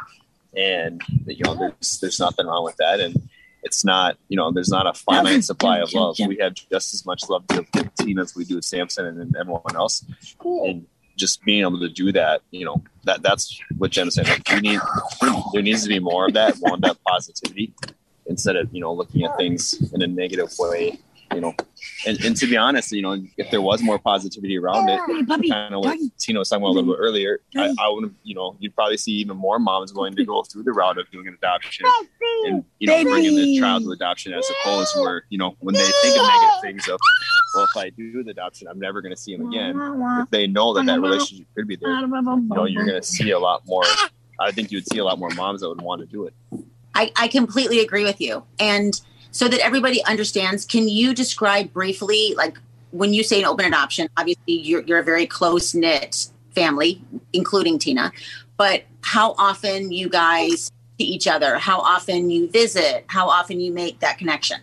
and 0.56 1.02
you 1.26 1.44
know, 1.44 1.54
there's 1.54 2.00
there's 2.00 2.18
nothing 2.18 2.46
wrong 2.46 2.64
with 2.64 2.76
that. 2.76 3.00
And 3.00 3.28
it's 3.62 3.84
not 3.84 4.16
you 4.28 4.36
know, 4.36 4.50
there's 4.50 4.70
not 4.70 4.86
a 4.86 4.94
finite 4.94 5.44
supply 5.44 5.78
of 5.78 5.92
love. 5.92 6.16
We 6.18 6.38
have 6.38 6.54
just 6.54 6.94
as 6.94 7.06
much 7.06 7.28
love 7.28 7.46
to 7.48 7.64
give 7.72 7.94
Tina 7.94 8.22
as 8.22 8.34
we 8.34 8.44
do 8.44 8.60
Samson 8.62 9.06
and, 9.06 9.20
and 9.20 9.36
everyone 9.36 9.76
else, 9.76 10.04
and 10.42 10.86
just 11.20 11.44
being 11.44 11.60
able 11.60 11.78
to 11.78 11.88
do 11.88 12.10
that, 12.12 12.42
you 12.50 12.64
know, 12.64 12.82
that 13.04 13.22
that's 13.22 13.60
what 13.78 13.90
Jen 13.90 14.10
said. 14.10 14.26
Like, 14.26 14.48
we 14.50 14.60
need 14.60 14.80
there 15.52 15.62
needs 15.62 15.82
to 15.82 15.88
be 15.88 16.00
more 16.00 16.26
of 16.26 16.32
that, 16.34 16.56
more 16.60 16.74
of 16.74 16.80
that 16.80 16.96
positivity 17.06 17.72
instead 18.26 18.56
of 18.56 18.72
you 18.72 18.80
know 18.80 18.92
looking 18.92 19.24
at 19.24 19.36
things 19.36 19.92
in 19.92 20.02
a 20.02 20.06
negative 20.06 20.52
way 20.58 20.98
you 21.34 21.40
know. 21.40 21.54
And, 22.06 22.20
and 22.24 22.36
to 22.36 22.46
be 22.46 22.56
honest 22.56 22.92
you 22.92 23.02
know 23.02 23.16
if 23.36 23.50
there 23.50 23.62
was 23.62 23.82
more 23.82 23.98
positivity 23.98 24.58
around 24.58 24.88
it 24.88 25.00
kind 25.48 25.74
of 25.74 25.84
what 25.84 25.98
tina 26.18 26.38
was 26.38 26.48
talking 26.48 26.62
about 26.62 26.70
a 26.70 26.76
little 26.76 26.92
bit 26.92 26.98
earlier 26.98 27.40
I, 27.56 27.74
I 27.78 27.88
would 27.88 28.14
you 28.22 28.34
know 28.34 28.56
you'd 28.58 28.74
probably 28.74 28.96
see 28.96 29.12
even 29.12 29.36
more 29.36 29.58
moms 29.58 29.92
going 29.92 30.14
to 30.16 30.24
go 30.24 30.42
through 30.42 30.64
the 30.64 30.72
route 30.72 30.98
of 30.98 31.10
doing 31.10 31.28
an 31.28 31.34
adoption 31.34 31.86
and 32.46 32.64
you 32.78 32.86
know 32.86 33.02
bringing 33.02 33.36
the 33.36 33.58
child 33.58 33.84
to 33.84 33.92
adoption 33.92 34.32
as 34.32 34.50
opposed 34.60 34.94
to 34.94 35.00
where 35.00 35.24
you 35.30 35.38
know 35.38 35.56
when 35.60 35.74
they 35.74 35.86
think 36.02 36.18
of 36.18 36.26
negative 36.26 36.60
things 36.62 36.88
of 36.88 37.00
well 37.54 37.64
if 37.64 37.76
i 37.76 37.90
do 37.90 38.22
the 38.22 38.30
adoption 38.30 38.68
i'm 38.68 38.78
never 38.78 39.00
going 39.00 39.14
to 39.14 39.20
see 39.20 39.32
him 39.32 39.48
again. 39.48 39.78
If 40.20 40.30
they 40.30 40.46
know 40.46 40.74
that 40.74 40.86
that 40.86 41.00
relationship 41.00 41.46
could 41.56 41.66
be 41.66 41.76
there 41.76 41.98
you 42.00 42.06
know 42.06 42.64
you're 42.66 42.84
going 42.84 43.00
to 43.00 43.06
see 43.06 43.30
a 43.30 43.38
lot 43.38 43.62
more 43.66 43.84
i 44.38 44.50
think 44.50 44.70
you'd 44.70 44.86
see 44.86 44.98
a 44.98 45.04
lot 45.04 45.18
more 45.18 45.30
moms 45.30 45.62
that 45.62 45.68
would 45.68 45.80
want 45.80 46.00
to 46.00 46.06
do 46.06 46.26
it. 46.26 46.34
I, 46.94 47.12
I 47.16 47.28
completely 47.28 47.80
agree 47.80 48.04
with 48.04 48.20
you. 48.20 48.42
And 48.58 49.00
so 49.30 49.48
that 49.48 49.60
everybody 49.60 50.04
understands, 50.04 50.64
can 50.64 50.88
you 50.88 51.14
describe 51.14 51.72
briefly, 51.72 52.34
like 52.36 52.58
when 52.90 53.14
you 53.14 53.22
say 53.22 53.40
an 53.40 53.46
open 53.46 53.66
adoption, 53.66 54.08
obviously 54.16 54.54
you're, 54.54 54.82
you're 54.82 54.98
a 54.98 55.04
very 55.04 55.26
close 55.26 55.74
knit 55.74 56.28
family, 56.54 57.02
including 57.32 57.78
Tina, 57.78 58.12
but 58.56 58.84
how 59.02 59.34
often 59.38 59.92
you 59.92 60.08
guys 60.08 60.70
see 60.98 61.06
each 61.06 61.26
other, 61.26 61.58
how 61.58 61.78
often 61.78 62.30
you 62.30 62.48
visit, 62.50 63.04
how 63.06 63.28
often 63.28 63.60
you 63.60 63.72
make 63.72 64.00
that 64.00 64.18
connection? 64.18 64.60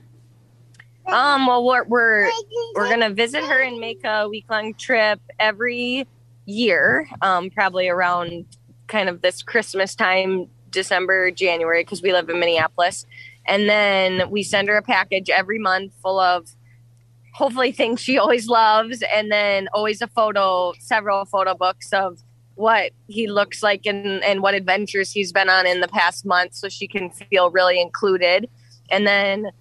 Um, 1.07 1.47
well, 1.47 1.63
we're 1.63 1.85
we're 1.85 2.29
we're 2.75 2.89
gonna 2.89 3.09
visit 3.09 3.41
her 3.45 3.61
and 3.61 3.79
make 3.79 4.01
a 4.03 4.27
week 4.27 4.45
long 4.49 4.73
trip 4.73 5.21
every 5.39 6.05
year. 6.45 7.07
Um, 7.21 7.49
probably 7.49 7.87
around 7.87 8.45
kind 8.87 9.07
of 9.07 9.21
this 9.21 9.41
Christmas 9.41 9.95
time, 9.95 10.49
December, 10.69 11.31
January, 11.31 11.83
because 11.83 12.01
we 12.01 12.11
live 12.11 12.29
in 12.29 12.39
Minneapolis, 12.39 13.05
and 13.47 13.69
then 13.69 14.29
we 14.29 14.43
send 14.43 14.67
her 14.67 14.77
a 14.77 14.81
package 14.81 15.29
every 15.29 15.59
month 15.59 15.93
full 16.01 16.19
of 16.19 16.47
hopefully 17.33 17.71
things 17.71 18.01
she 18.01 18.17
always 18.17 18.47
loves, 18.47 19.03
and 19.13 19.31
then 19.31 19.67
always 19.73 20.01
a 20.01 20.07
photo, 20.07 20.73
several 20.79 21.25
photo 21.25 21.53
books 21.53 21.93
of 21.93 22.19
what 22.55 22.91
he 23.07 23.27
looks 23.27 23.61
like 23.61 23.85
and 23.85 24.23
and 24.23 24.41
what 24.41 24.55
adventures 24.55 25.11
he's 25.11 25.31
been 25.31 25.49
on 25.49 25.67
in 25.67 25.79
the 25.81 25.87
past 25.87 26.25
month, 26.25 26.55
so 26.55 26.67
she 26.69 26.87
can 26.87 27.11
feel 27.11 27.51
really 27.51 27.79
included, 27.79 28.49
and 28.89 29.05
then. 29.07 29.51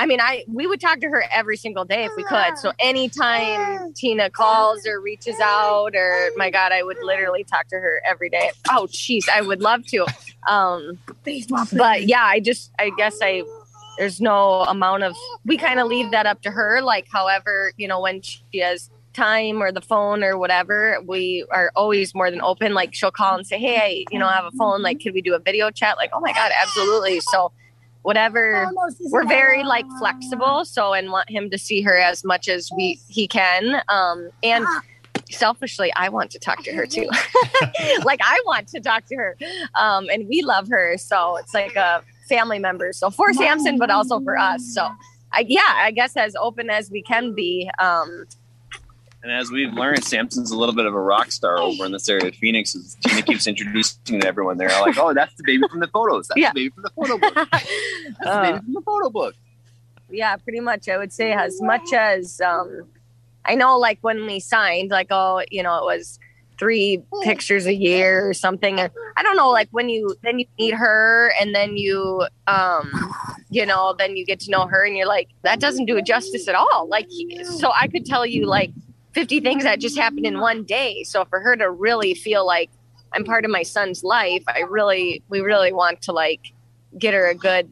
I 0.00 0.06
mean, 0.06 0.20
I 0.20 0.44
we 0.46 0.68
would 0.68 0.80
talk 0.80 1.00
to 1.00 1.08
her 1.08 1.24
every 1.32 1.56
single 1.56 1.84
day 1.84 2.04
if 2.04 2.12
we 2.16 2.22
could. 2.22 2.56
So 2.56 2.72
anytime 2.78 3.92
Tina 3.94 4.30
calls 4.30 4.86
or 4.86 5.00
reaches 5.00 5.34
out, 5.42 5.96
or 5.96 6.30
my 6.36 6.50
God, 6.50 6.70
I 6.70 6.84
would 6.84 6.98
literally 7.02 7.42
talk 7.42 7.66
to 7.68 7.76
her 7.76 8.00
every 8.06 8.30
day. 8.30 8.52
Oh, 8.70 8.86
jeez, 8.88 9.28
I 9.28 9.40
would 9.42 9.60
love 9.60 9.84
to. 9.86 10.06
Um, 10.46 10.98
but 11.72 12.06
yeah, 12.06 12.22
I 12.22 12.38
just, 12.38 12.70
I 12.78 12.90
guess 12.96 13.18
I, 13.20 13.42
there's 13.98 14.20
no 14.20 14.62
amount 14.62 15.02
of. 15.02 15.16
We 15.44 15.56
kind 15.58 15.80
of 15.80 15.88
leave 15.88 16.12
that 16.12 16.26
up 16.26 16.42
to 16.42 16.50
her. 16.52 16.80
Like, 16.80 17.08
however, 17.12 17.72
you 17.76 17.88
know, 17.88 18.00
when 18.00 18.22
she 18.22 18.60
has 18.60 18.90
time 19.14 19.60
or 19.60 19.72
the 19.72 19.80
phone 19.80 20.22
or 20.22 20.38
whatever, 20.38 21.00
we 21.04 21.44
are 21.50 21.72
always 21.74 22.14
more 22.14 22.30
than 22.30 22.40
open. 22.40 22.72
Like, 22.72 22.94
she'll 22.94 23.10
call 23.10 23.34
and 23.34 23.44
say, 23.44 23.58
"Hey, 23.58 24.04
you 24.12 24.20
know, 24.20 24.28
I 24.28 24.34
have 24.34 24.44
a 24.44 24.52
phone. 24.52 24.80
Like, 24.80 25.00
could 25.02 25.12
we 25.12 25.22
do 25.22 25.34
a 25.34 25.40
video 25.40 25.72
chat?" 25.72 25.96
Like, 25.96 26.10
oh 26.12 26.20
my 26.20 26.32
God, 26.32 26.52
absolutely. 26.62 27.18
So 27.32 27.50
whatever. 28.02 28.68
We're 29.10 29.26
very 29.26 29.64
like 29.64 29.86
flexible 29.98 30.64
so 30.64 30.92
and 30.92 31.10
want 31.10 31.30
him 31.30 31.50
to 31.50 31.58
see 31.58 31.82
her 31.82 31.96
as 31.96 32.24
much 32.24 32.48
as 32.48 32.70
we 32.76 33.00
he 33.08 33.26
can 33.26 33.82
um 33.88 34.30
and 34.42 34.66
selfishly 35.30 35.92
i 35.94 36.08
want 36.08 36.30
to 36.30 36.38
talk 36.38 36.62
to 36.62 36.72
her 36.72 36.86
too. 36.86 37.08
Like 38.04 38.20
i 38.22 38.40
want 38.46 38.68
to 38.68 38.80
talk 38.80 39.04
to 39.06 39.16
her 39.16 39.36
um 39.74 40.08
and 40.10 40.28
we 40.28 40.42
love 40.42 40.68
her 40.68 40.96
so 40.96 41.36
it's 41.36 41.52
like 41.54 41.76
a 41.76 42.02
family 42.28 42.58
member 42.58 42.92
so 42.92 43.10
for 43.10 43.32
samson 43.32 43.78
but 43.78 43.90
also 43.90 44.20
for 44.20 44.38
us 44.38 44.62
so 44.74 44.88
I, 45.32 45.44
yeah 45.46 45.74
i 45.76 45.90
guess 45.90 46.16
as 46.16 46.34
open 46.36 46.70
as 46.70 46.90
we 46.90 47.02
can 47.02 47.34
be 47.34 47.70
um 47.78 48.26
And 49.22 49.32
as 49.32 49.50
we've 49.50 49.72
learned, 49.72 50.04
Samson's 50.04 50.52
a 50.52 50.56
little 50.56 50.74
bit 50.74 50.86
of 50.86 50.94
a 50.94 51.00
rock 51.00 51.32
star 51.32 51.58
over 51.58 51.84
in 51.84 51.90
this 51.92 52.08
area 52.08 52.28
of 52.28 52.34
Phoenix. 52.36 52.74
As 52.76 52.96
Tina 53.04 53.22
keeps 53.22 53.46
introducing 53.48 54.20
to 54.20 54.26
everyone 54.26 54.58
there, 54.58 54.68
like, 54.80 54.96
"Oh, 54.96 55.12
that's 55.12 55.34
the 55.34 55.42
baby 55.44 55.64
from 55.68 55.80
the 55.80 55.88
photos. 55.88 56.28
That's 56.28 56.40
Yeah. 56.40 56.52
the 56.52 56.60
baby 56.68 56.70
from 56.74 56.82
the 56.84 56.90
photo 56.90 57.18
book. 57.18 57.34
That's 57.50 57.66
the 58.20 58.28
Uh, 58.30 58.42
baby 58.52 58.58
from 58.64 58.72
the 58.74 58.82
photo 58.82 59.10
book." 59.10 59.34
yeah 60.10 60.36
pretty 60.36 60.60
much 60.60 60.88
i 60.88 60.96
would 60.96 61.12
say 61.12 61.32
as 61.32 61.60
much 61.60 61.92
as 61.92 62.40
um 62.40 62.84
i 63.44 63.54
know 63.54 63.76
like 63.78 63.98
when 64.00 64.24
we 64.24 64.40
signed 64.40 64.90
like 64.90 65.08
oh 65.10 65.42
you 65.50 65.62
know 65.62 65.76
it 65.76 65.84
was 65.84 66.18
three 66.58 67.02
pictures 67.24 67.66
a 67.66 67.74
year 67.74 68.26
or 68.26 68.32
something 68.32 68.80
or 68.80 68.90
i 69.18 69.22
don't 69.22 69.36
know 69.36 69.50
like 69.50 69.68
when 69.70 69.90
you 69.90 70.14
then 70.22 70.38
you 70.38 70.46
meet 70.58 70.72
her 70.72 71.30
and 71.38 71.54
then 71.54 71.76
you 71.76 72.24
um 72.46 72.90
you 73.50 73.66
know 73.66 73.94
then 73.98 74.16
you 74.16 74.24
get 74.24 74.40
to 74.40 74.50
know 74.50 74.66
her 74.66 74.82
and 74.86 74.96
you're 74.96 75.06
like 75.06 75.28
that 75.42 75.60
doesn't 75.60 75.84
do 75.84 75.98
it 75.98 76.06
justice 76.06 76.48
at 76.48 76.54
all 76.54 76.88
like 76.88 77.06
so 77.44 77.70
i 77.78 77.86
could 77.86 78.06
tell 78.06 78.24
you 78.24 78.46
like 78.46 78.70
50 79.18 79.40
things 79.40 79.64
that 79.64 79.80
just 79.80 79.96
happened 79.96 80.26
in 80.26 80.40
one 80.40 80.64
day 80.64 81.02
so 81.04 81.24
for 81.24 81.40
her 81.40 81.56
to 81.56 81.70
really 81.70 82.14
feel 82.14 82.46
like 82.46 82.70
i'm 83.12 83.24
part 83.24 83.44
of 83.44 83.50
my 83.50 83.62
son's 83.62 84.04
life 84.04 84.42
i 84.48 84.60
really 84.60 85.22
we 85.28 85.40
really 85.40 85.72
want 85.72 86.00
to 86.02 86.12
like 86.12 86.52
get 86.96 87.14
her 87.14 87.28
a 87.28 87.34
good 87.34 87.68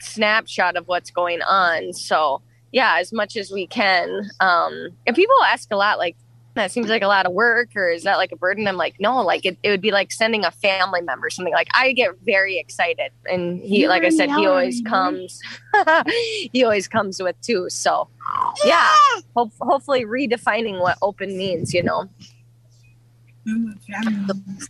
snapshot 0.00 0.76
of 0.76 0.88
what's 0.88 1.10
going 1.10 1.42
on. 1.42 1.92
So 1.92 2.42
yeah, 2.72 2.98
as 2.98 3.12
much 3.12 3.36
as 3.36 3.50
we 3.50 3.66
can. 3.66 4.28
Um, 4.40 4.90
and 5.06 5.16
people 5.16 5.36
ask 5.46 5.70
a 5.72 5.76
lot, 5.76 5.98
like 5.98 6.16
that 6.58 6.70
seems 6.70 6.88
like 6.88 7.02
a 7.02 7.06
lot 7.06 7.26
of 7.26 7.32
work, 7.32 7.74
or 7.74 7.88
is 7.88 8.02
that 8.04 8.16
like 8.16 8.32
a 8.32 8.36
burden? 8.36 8.66
I'm 8.68 8.76
like, 8.76 8.96
no, 9.00 9.22
like 9.22 9.46
it, 9.46 9.56
it 9.62 9.70
would 9.70 9.80
be 9.80 9.90
like 9.90 10.12
sending 10.12 10.44
a 10.44 10.50
family 10.50 11.00
member 11.00 11.30
something. 11.30 11.54
Like 11.54 11.68
I 11.74 11.92
get 11.92 12.10
very 12.24 12.58
excited, 12.58 13.12
and 13.30 13.60
he, 13.60 13.80
You're 13.80 13.88
like 13.88 14.04
I 14.04 14.10
said, 14.10 14.28
he 14.30 14.46
always 14.46 14.82
comes. 14.82 15.40
he 16.52 16.64
always 16.64 16.88
comes 16.88 17.22
with 17.22 17.40
two. 17.40 17.70
So 17.70 18.08
yeah, 18.64 18.92
hope, 19.36 19.52
hopefully 19.60 20.04
redefining 20.04 20.80
what 20.80 20.98
open 21.00 21.36
means, 21.36 21.72
you 21.72 21.82
know, 21.82 22.08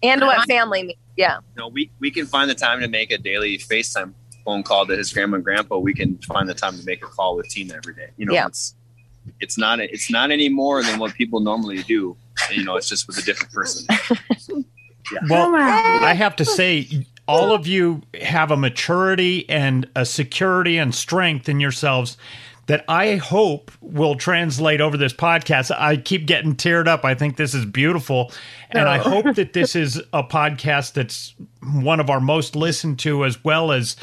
and 0.03 0.20
what 0.20 0.46
family 0.46 0.83
means. 0.85 0.98
Yeah. 1.16 1.38
You 1.57 1.62
know, 1.62 1.68
we 1.68 1.90
we 1.98 2.11
can 2.11 2.27
find 2.27 2.48
the 2.48 2.55
time 2.55 2.81
to 2.81 2.88
make 2.88 3.11
a 3.11 3.18
daily 3.18 3.59
FaceTime 3.59 4.14
phone 4.44 4.62
call 4.62 4.87
to 4.87 4.96
his 4.96 5.12
grandma 5.12 5.37
and 5.37 5.44
grandpa. 5.44 5.79
We 5.79 5.94
can 5.94 6.18
find 6.18 6.48
the 6.48 6.55
time 6.55 6.79
to 6.79 6.85
make 6.85 7.05
a 7.05 7.09
call 7.09 7.37
with 7.37 7.48
Tina 7.48 7.74
every 7.74 7.94
day. 7.94 8.11
You 8.16 8.27
know, 8.27 8.33
Yeah. 8.35 8.46
it's 8.46 8.74
it's 9.41 9.59
not 9.59 9.81
it's 9.81 10.11
not 10.11 10.31
any 10.31 10.49
more 10.49 10.83
than 10.83 10.99
what 10.99 11.14
people 11.14 11.41
normally 11.41 11.83
do. 11.83 12.17
You 12.51 12.64
know, 12.64 12.77
it's 12.77 12.88
just 12.88 13.07
with 13.07 13.19
a 13.19 13.23
different 13.23 13.53
person. 13.53 13.87
Well, 15.31 15.55
I 15.55 16.12
have 16.12 16.37
to 16.37 16.45
say, 16.45 17.07
all 17.27 17.53
of 17.53 17.67
you 17.67 18.03
have 18.21 18.51
a 18.51 18.59
maturity 18.59 19.49
and 19.49 19.88
a 19.97 20.05
security 20.05 20.77
and 20.77 20.95
strength 20.95 21.49
in 21.49 21.61
yourselves 21.61 22.19
that 22.67 22.85
I 22.87 23.17
hope 23.17 23.71
will 23.81 24.14
translate 24.14 24.83
over 24.83 24.99
this 24.99 25.14
podcast. 25.14 25.75
I 25.77 25.97
keep 25.97 26.27
getting 26.27 26.55
teared 26.55 26.87
up. 26.87 27.05
I 27.05 27.14
think 27.14 27.37
this 27.38 27.55
is 27.55 27.64
beautiful. 27.64 28.31
And 28.71 28.87
I 28.87 28.99
hope 28.99 29.35
that 29.37 29.53
this 29.55 29.75
is 29.75 29.97
a 30.12 30.23
podcast 30.23 30.93
that's 30.93 31.35
one 31.62 31.99
of 31.99 32.11
our 32.11 32.21
most 32.21 32.55
listened 32.55 32.99
to, 33.01 33.25
as 33.25 33.43
well 33.43 33.73
as 33.73 33.97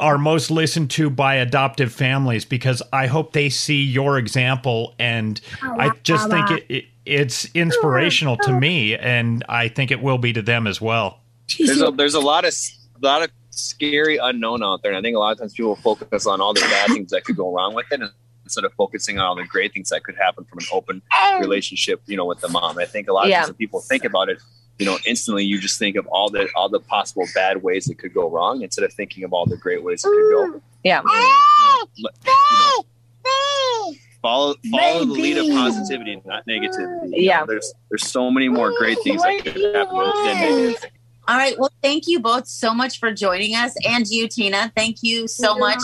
our 0.00 0.18
most 0.18 0.50
listened 0.50 0.90
to 0.92 1.10
by 1.10 1.34
adoptive 1.36 1.92
families, 1.92 2.44
because 2.44 2.82
I 2.92 3.06
hope 3.06 3.32
they 3.32 3.48
see 3.48 3.82
your 3.82 4.18
example. 4.18 4.94
And 4.98 5.40
oh, 5.62 5.76
I 5.78 5.90
just 6.02 6.30
think 6.30 6.50
it, 6.50 6.66
it 6.68 6.84
it's 7.04 7.48
inspirational 7.54 8.36
to 8.38 8.52
me, 8.52 8.94
and 8.96 9.44
I 9.48 9.68
think 9.68 9.90
it 9.90 10.02
will 10.02 10.18
be 10.18 10.32
to 10.34 10.42
them 10.42 10.66
as 10.66 10.80
well. 10.80 11.20
There's 11.58 11.80
a, 11.80 11.90
there's 11.90 12.14
a 12.14 12.20
lot 12.20 12.44
of 12.44 12.54
a 13.02 13.06
lot 13.06 13.22
of 13.22 13.30
scary 13.50 14.18
unknown 14.18 14.62
out 14.62 14.82
there. 14.82 14.92
And 14.92 14.98
I 14.98 15.02
think 15.02 15.16
a 15.16 15.18
lot 15.18 15.32
of 15.32 15.38
times 15.38 15.54
people 15.54 15.76
focus 15.76 16.26
on 16.26 16.40
all 16.40 16.54
the 16.54 16.60
bad 16.60 16.88
things 16.88 17.10
that 17.10 17.24
could 17.24 17.36
go 17.36 17.52
wrong 17.52 17.74
with 17.74 17.86
it 17.90 18.00
instead 18.44 18.64
of 18.64 18.72
focusing 18.74 19.18
on 19.18 19.26
all 19.26 19.36
the 19.36 19.44
great 19.44 19.72
things 19.72 19.90
that 19.90 20.04
could 20.04 20.16
happen 20.16 20.44
from 20.44 20.58
an 20.58 20.66
open 20.72 21.02
oh. 21.12 21.38
relationship, 21.40 22.00
you 22.06 22.16
know, 22.16 22.24
with 22.24 22.40
the 22.40 22.48
mom. 22.48 22.78
I 22.78 22.86
think 22.86 23.08
a 23.08 23.12
lot 23.12 23.24
of 23.24 23.30
Yeah. 23.30 23.42
times 23.42 23.56
people 23.56 23.80
think 23.80 24.04
about 24.04 24.28
it, 24.28 24.38
you 24.78 24.86
know, 24.86 24.98
instantly 25.06 25.44
you 25.44 25.58
just 25.58 25.78
think 25.78 25.96
of 25.96 26.06
all 26.06 26.30
the 26.30 26.48
all 26.54 26.68
the 26.68 26.80
possible 26.80 27.26
bad 27.34 27.62
ways 27.62 27.86
that 27.86 27.98
could 27.98 28.14
go 28.14 28.30
wrong 28.30 28.62
instead 28.62 28.84
of 28.84 28.92
thinking 28.92 29.24
of 29.24 29.32
all 29.32 29.46
the 29.46 29.56
great 29.56 29.82
ways 29.82 30.04
it 30.04 30.08
could 30.08 30.30
go. 30.30 30.52
Mm. 30.52 30.62
Yeah. 30.84 31.00
Let- 31.00 32.14
you 32.26 32.84
know, 33.24 33.94
follow 34.22 34.54
follow 34.70 35.04
the 35.04 35.12
lead 35.12 35.38
of 35.38 35.46
positivity, 35.46 36.20
not 36.24 36.46
negativity. 36.46 37.16
You 37.16 37.22
Yeah. 37.22 37.40
know, 37.40 37.46
there's 37.46 37.72
there's 37.90 38.06
so 38.06 38.30
many 38.30 38.48
more 38.48 38.72
great 38.78 38.98
things 39.02 39.22
that 39.22 39.40
could 39.44 39.74
happen 39.74 39.96
than 39.96 40.24
negative. 40.24 40.90
All 41.26 41.36
right. 41.36 41.58
Well, 41.58 41.70
thank 41.82 42.06
you 42.06 42.20
both 42.20 42.46
so 42.46 42.72
much 42.72 42.98
for 42.98 43.12
joining 43.12 43.54
us, 43.54 43.74
and 43.86 44.06
you, 44.06 44.28
Tina. 44.28 44.72
Thank 44.76 45.02
you 45.02 45.28
so 45.28 45.54
Yeah. 45.54 45.60
much. 45.60 45.82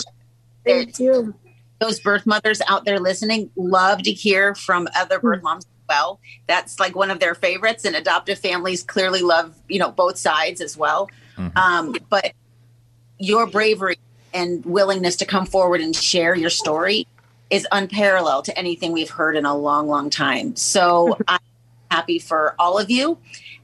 Thank 0.65 0.99
you. 0.99 1.35
Those 1.79 1.99
birth 1.99 2.25
mothers 2.25 2.61
out 2.67 2.85
there 2.85 2.99
listening 2.99 3.51
love 3.55 4.01
to 4.03 4.11
hear 4.11 4.55
from 4.55 4.87
other 4.95 5.19
birth 5.19 5.39
hmm. 5.39 5.43
moms 5.43 5.65
as 5.65 5.74
well. 5.95 6.19
That's 6.47 6.79
like 6.79 6.95
one 6.95 7.11
of 7.11 7.19
their 7.19 7.35
favorites, 7.35 7.85
and 7.85 7.95
adoptive 7.95 8.39
families 8.39 8.83
clearly 8.83 9.21
love 9.21 9.55
you 9.67 9.79
know 9.79 9.91
both 9.91 10.17
sides 10.17 10.61
as 10.61 10.77
well. 10.77 11.09
Um, 11.55 11.95
but 12.09 12.33
your 13.17 13.45
bravery 13.47 13.97
and 14.33 14.65
willingness 14.65 15.15
to 15.17 15.25
come 15.25 15.45
forward 15.45 15.81
and 15.81 15.95
share 15.95 16.35
your 16.35 16.49
story 16.49 17.07
is 17.49 17.67
unparalleled 17.71 18.45
to 18.45 18.57
anything 18.57 18.91
we've 18.91 19.09
heard 19.09 19.35
in 19.35 19.45
a 19.45 19.55
long, 19.55 19.87
long 19.87 20.09
time. 20.09 20.55
So 20.55 21.17
I'm 21.27 21.39
happy 21.91 22.19
for 22.19 22.55
all 22.57 22.77
of 22.77 22.89
you. 22.89 23.17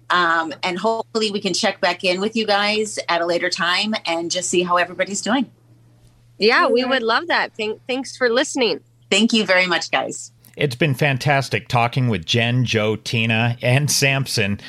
Um, 0.10 0.54
and 0.64 0.78
hopefully 0.78 1.32
we 1.32 1.40
can 1.40 1.54
check 1.54 1.80
back 1.80 2.04
in 2.04 2.20
with 2.20 2.36
you 2.36 2.46
guys 2.46 3.00
at 3.08 3.22
a 3.22 3.26
later 3.26 3.50
time 3.50 3.94
and 4.06 4.30
just 4.30 4.50
see 4.50 4.64
how 4.64 4.78
everybody's 4.78 5.22
doing. 5.22 5.50
Yeah, 6.38 6.68
we 6.68 6.84
would 6.84 7.04
love 7.04 7.28
that. 7.28 7.56
Thank, 7.56 7.82
thanks 7.88 8.18
for 8.18 8.30
listening. 8.30 8.82
Thank 9.10 9.32
you 9.32 9.46
very 9.46 9.68
much, 9.68 9.92
guys. 9.92 10.32
It's 10.62 10.76
been 10.76 10.94
fantastic 10.94 11.68
talking 11.68 12.08
with 12.08 12.24
Jen, 12.24 12.66
Joe, 12.66 12.96
Tina, 12.96 13.58
and 13.64 13.90
Samson. 13.90 14.60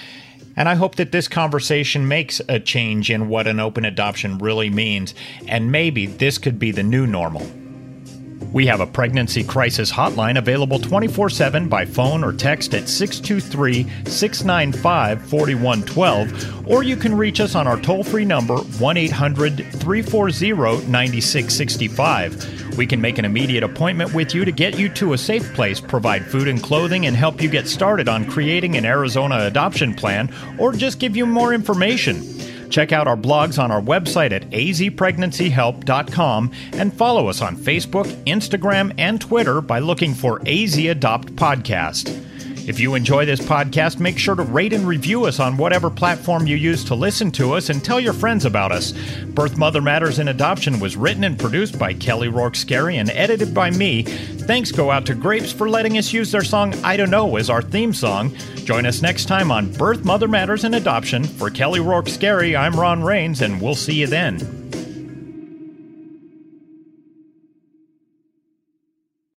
And 0.57 0.67
I 0.67 0.75
hope 0.75 0.95
that 0.95 1.13
this 1.13 1.29
conversation 1.29 2.09
makes 2.09 2.41
a 2.49 2.59
change 2.59 3.11
in 3.11 3.29
what 3.29 3.47
an 3.47 3.61
open 3.61 3.85
adoption 3.85 4.39
really 4.39 4.71
means, 4.71 5.15
and 5.47 5.71
maybe 5.71 6.07
this 6.07 6.39
could 6.39 6.59
be 6.59 6.71
the 6.71 6.83
new 6.83 7.07
normal. 7.07 7.47
We 8.53 8.67
have 8.67 8.81
a 8.81 8.87
pregnancy 8.87 9.43
crisis 9.45 9.91
hotline 9.91 10.37
available 10.37 10.79
24 10.79 11.31
7 11.31 11.69
by 11.69 11.87
phone 11.87 12.23
or 12.23 12.35
text 12.35 12.75
at 12.75 12.89
623 12.89 13.85
695 14.05 15.23
4112, 15.23 16.69
or 16.69 16.83
you 16.83 16.97
can 16.97 17.17
reach 17.17 17.41
us 17.41 17.55
on 17.55 17.67
our 17.67 17.81
toll 17.81 18.05
free 18.05 18.27
number 18.27 18.57
1 18.59 18.97
800 18.97 19.57
340 19.57 20.87
9665. 20.87 22.77
We 22.77 22.87
can 22.87 23.01
make 23.01 23.19
an 23.19 23.25
immediate 23.25 23.65
appointment 23.65 24.13
with 24.13 24.35
you 24.35 24.45
to 24.45 24.53
get 24.53 24.79
you 24.79 24.89
to 24.91 25.15
a 25.15 25.19
safe 25.19 25.55
place, 25.55 25.81
provide 25.81 26.27
food 26.27 26.49
and 26.49 26.63
clothing, 26.63 27.07
and 27.07 27.17
help 27.17 27.41
you 27.41 27.49
get 27.49 27.69
started 27.69 28.09
on 28.09 28.27
creating 28.27 28.77
an 28.77 28.85
Arizona 28.85 29.47
adoption 29.47 29.95
plan, 29.95 30.33
or 30.59 30.73
just 30.73 30.99
give 30.99 31.17
you 31.17 31.25
more 31.27 31.55
information. 31.55 32.23
Check 32.73 32.91
out 32.91 33.07
our 33.07 33.19
blogs 33.19 33.63
on 33.63 33.71
our 33.71 33.83
website 33.83 34.33
at 34.33 34.49
azpregnancyhelp.com 34.49 36.53
and 36.73 36.95
follow 36.95 37.29
us 37.29 37.43
on 37.43 37.55
Facebook, 37.55 38.07
Instagram, 38.25 38.95
and 38.97 39.21
Twitter 39.21 39.61
by 39.61 39.79
looking 39.79 40.15
for 40.15 40.41
AZ 40.49 40.79
Adopt 40.79 41.37
Podcast. 41.37 42.32
If 42.65 42.79
you 42.79 42.95
enjoy 42.95 43.27
this 43.27 43.41
podcast, 43.41 43.99
make 43.99 44.19
sure 44.19 44.37
to 44.37 44.43
rate 44.43 44.73
and 44.73 44.87
review 44.87 45.25
us 45.25 45.41
on 45.41 45.57
whatever 45.57 45.91
platform 45.91 46.47
you 46.47 46.55
use 46.55 46.85
to 46.85 46.95
listen 46.95 47.33
to 47.33 47.55
us 47.55 47.71
and 47.71 47.85
tell 47.85 47.99
your 47.99 48.13
friends 48.13 48.45
about 48.45 48.71
us. 48.71 48.93
Birth 49.27 49.57
Mother 49.57 49.83
Matters 49.83 50.21
in 50.21 50.29
Adoption 50.29 50.79
was 50.79 50.97
written 50.97 51.25
and 51.25 51.37
produced 51.37 51.77
by 51.77 51.93
Kelly 51.93 52.29
Rourke 52.29 52.55
Scarry 52.55 52.95
and 52.95 53.11
edited 53.11 53.53
by 53.53 53.71
me. 53.71 54.03
Thanks 54.03 54.71
go 54.71 54.93
out 54.93 55.07
to 55.07 55.15
Grapes 55.15 55.53
for 55.53 55.69
letting 55.69 55.99
us 55.99 56.13
use 56.13 56.31
their 56.31 56.45
song 56.45 56.73
I 56.85 56.97
Don't 56.97 57.11
Know 57.11 57.37
as 57.37 57.51
our 57.51 57.63
theme 57.63 57.93
song. 57.93 58.33
Join 58.55 58.87
us 58.87 59.03
next 59.03 59.25
time 59.27 59.51
on 59.51 59.73
Birth 59.73 60.05
Mother 60.05 60.29
Matters 60.29 60.63
in 60.63 60.75
Adoption. 60.75 61.25
For 61.25 61.51
Kelly 61.51 61.81
Rourke 61.81 62.07
Scarry, 62.07 62.57
I'm 62.57 62.79
Ron 62.79 63.03
Rains, 63.03 63.43
and 63.43 63.61
we'll 63.61 63.75
see 63.75 63.95
you 63.95 64.07
then. 64.07 64.62